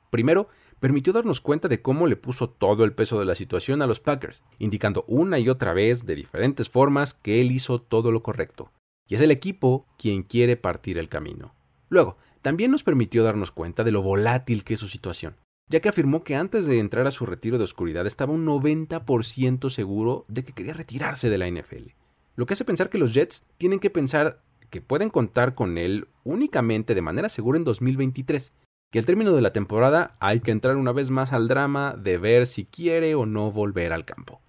Primero, 0.09 0.49
permitió 0.79 1.13
darnos 1.13 1.41
cuenta 1.41 1.67
de 1.67 1.81
cómo 1.81 2.07
le 2.07 2.15
puso 2.15 2.49
todo 2.49 2.83
el 2.83 2.93
peso 2.93 3.19
de 3.19 3.25
la 3.25 3.35
situación 3.35 3.81
a 3.81 3.87
los 3.87 3.99
Packers, 3.99 4.43
indicando 4.59 5.03
una 5.07 5.39
y 5.39 5.49
otra 5.49 5.73
vez 5.73 6.05
de 6.05 6.15
diferentes 6.15 6.69
formas 6.69 7.13
que 7.13 7.41
él 7.41 7.51
hizo 7.51 7.81
todo 7.81 8.11
lo 8.11 8.23
correcto, 8.23 8.71
y 9.07 9.15
es 9.15 9.21
el 9.21 9.31
equipo 9.31 9.85
quien 9.97 10.23
quiere 10.23 10.57
partir 10.57 10.97
el 10.97 11.09
camino. 11.09 11.53
Luego, 11.89 12.17
también 12.41 12.71
nos 12.71 12.83
permitió 12.83 13.23
darnos 13.23 13.51
cuenta 13.51 13.83
de 13.83 13.91
lo 13.91 14.01
volátil 14.01 14.63
que 14.63 14.75
es 14.75 14.79
su 14.79 14.87
situación, 14.87 15.35
ya 15.69 15.79
que 15.79 15.89
afirmó 15.89 16.23
que 16.23 16.35
antes 16.35 16.65
de 16.65 16.79
entrar 16.79 17.07
a 17.07 17.11
su 17.11 17.25
retiro 17.25 17.57
de 17.57 17.63
oscuridad 17.63 18.05
estaba 18.05 18.33
un 18.33 18.45
90% 18.45 19.69
seguro 19.69 20.25
de 20.27 20.43
que 20.43 20.53
quería 20.53 20.73
retirarse 20.73 21.29
de 21.29 21.37
la 21.37 21.49
NFL, 21.49 21.91
lo 22.35 22.45
que 22.45 22.53
hace 22.53 22.65
pensar 22.65 22.89
que 22.89 22.99
los 22.99 23.13
Jets 23.13 23.45
tienen 23.57 23.79
que 23.79 23.89
pensar 23.89 24.41
que 24.69 24.81
pueden 24.81 25.09
contar 25.09 25.55
con 25.55 25.77
él 25.77 26.07
únicamente 26.23 26.93
de 26.93 27.01
manera 27.01 27.29
segura 27.29 27.57
en 27.57 27.63
2023, 27.63 28.53
que 28.91 28.99
al 28.99 29.05
término 29.05 29.33
de 29.33 29.41
la 29.41 29.53
temporada 29.53 30.15
hay 30.19 30.39
que 30.39 30.51
entrar 30.51 30.77
una 30.77 30.91
vez 30.91 31.09
más 31.09 31.33
al 31.33 31.47
drama 31.47 31.95
de 31.97 32.17
ver 32.17 32.47
si 32.47 32.65
quiere 32.65 33.15
o 33.15 33.25
no 33.25 33.51
volver 33.51 33.93
al 33.93 34.05
campo. 34.05 34.41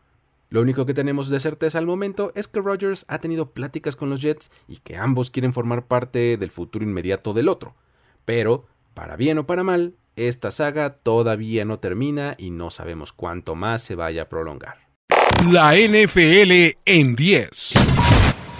Lo 0.51 0.63
único 0.63 0.87
que 0.87 0.95
tenemos 0.95 1.29
de 1.29 1.41
certeza 1.41 1.79
al 1.79 1.87
momento 1.87 2.33
es 2.35 2.49
que 2.49 2.61
Rodgers 2.61 3.05
ha 3.09 3.19
tenido 3.19 3.51
pláticas 3.51 3.97
con 3.97 4.09
los 4.09 4.23
Jets 4.23 4.51
y 4.67 4.77
que 4.77 4.97
ambos 4.97 5.31
quieren 5.31 5.53
formar 5.53 5.87
parte 5.87 6.37
del 6.39 6.51
futuro 6.51 6.85
inmediato 6.85 7.35
del 7.35 7.49
otro. 7.49 7.75
Pero, 8.25 8.67
para 8.95 9.17
bien 9.17 9.39
o 9.39 9.47
para 9.47 9.63
mal, 9.63 9.95
esta 10.17 10.51
saga 10.51 10.97
todavía 10.97 11.65
no 11.65 11.81
termina 11.81 12.35
y 12.39 12.51
no 12.51 12.71
sabemos 12.71 13.13
cuánto 13.13 13.55
más 13.55 13.83
se 13.83 13.95
vaya 13.95 14.23
a 14.23 14.29
prolongar. 14.29 14.89
La 15.51 15.75
NFL 15.77 16.79
en 16.85 17.15
10. 17.15 17.73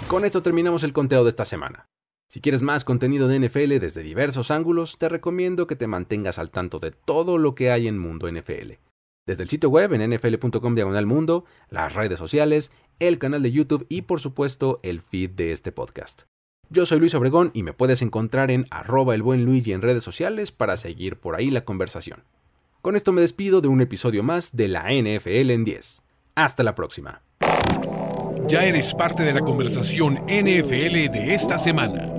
Con 0.07 0.25
esto 0.25 0.43
terminamos 0.43 0.83
el 0.83 0.93
conteo 0.93 1.23
de 1.23 1.29
esta 1.29 1.45
semana. 1.45 1.87
Si 2.31 2.41
quieres 2.41 2.61
más 2.61 2.85
contenido 2.85 3.27
de 3.27 3.39
NFL 3.39 3.79
desde 3.79 4.03
diversos 4.03 4.51
ángulos, 4.51 4.99
te 4.99 5.09
recomiendo 5.09 5.65
que 5.65 5.75
te 5.75 5.87
mantengas 5.87 6.37
al 6.37 6.51
tanto 6.51 6.77
de 6.77 6.91
todo 6.91 7.39
lo 7.39 7.55
que 7.55 7.71
hay 7.71 7.87
en 7.87 7.97
Mundo 7.97 8.31
NFL. 8.31 8.73
Desde 9.25 9.43
el 9.43 9.49
sitio 9.49 9.71
web 9.71 9.91
en 9.93 10.07
nfl.com 10.07 10.75
diagonal 10.75 11.07
mundo, 11.07 11.45
las 11.69 11.95
redes 11.95 12.19
sociales, 12.19 12.71
el 12.99 13.17
canal 13.17 13.41
de 13.41 13.51
YouTube 13.51 13.87
y 13.89 14.03
por 14.03 14.19
supuesto 14.19 14.79
el 14.83 15.01
feed 15.01 15.31
de 15.31 15.51
este 15.51 15.71
podcast. 15.71 16.23
Yo 16.69 16.85
soy 16.85 16.99
Luis 16.99 17.15
Obregón 17.15 17.49
y 17.55 17.63
me 17.63 17.73
puedes 17.73 18.03
encontrar 18.03 18.51
en 18.51 18.67
arroba 18.69 19.15
el 19.15 19.23
buen 19.23 19.47
en 19.49 19.81
redes 19.81 20.03
sociales 20.03 20.51
para 20.51 20.77
seguir 20.77 21.15
por 21.19 21.35
ahí 21.35 21.49
la 21.49 21.65
conversación. 21.65 22.25
Con 22.83 22.95
esto 22.95 23.11
me 23.11 23.21
despido 23.21 23.59
de 23.59 23.69
un 23.69 23.81
episodio 23.81 24.21
más 24.21 24.55
de 24.55 24.67
la 24.67 24.83
NFL 24.83 25.49
en 25.49 25.65
10. 25.65 26.03
Hasta 26.35 26.61
la 26.61 26.75
próxima. 26.75 27.23
Ya 28.47 28.65
eres 28.65 28.93
parte 28.93 29.23
de 29.23 29.33
la 29.33 29.41
conversación 29.41 30.19
NFL 30.27 31.11
de 31.11 31.33
esta 31.33 31.57
semana. 31.57 32.18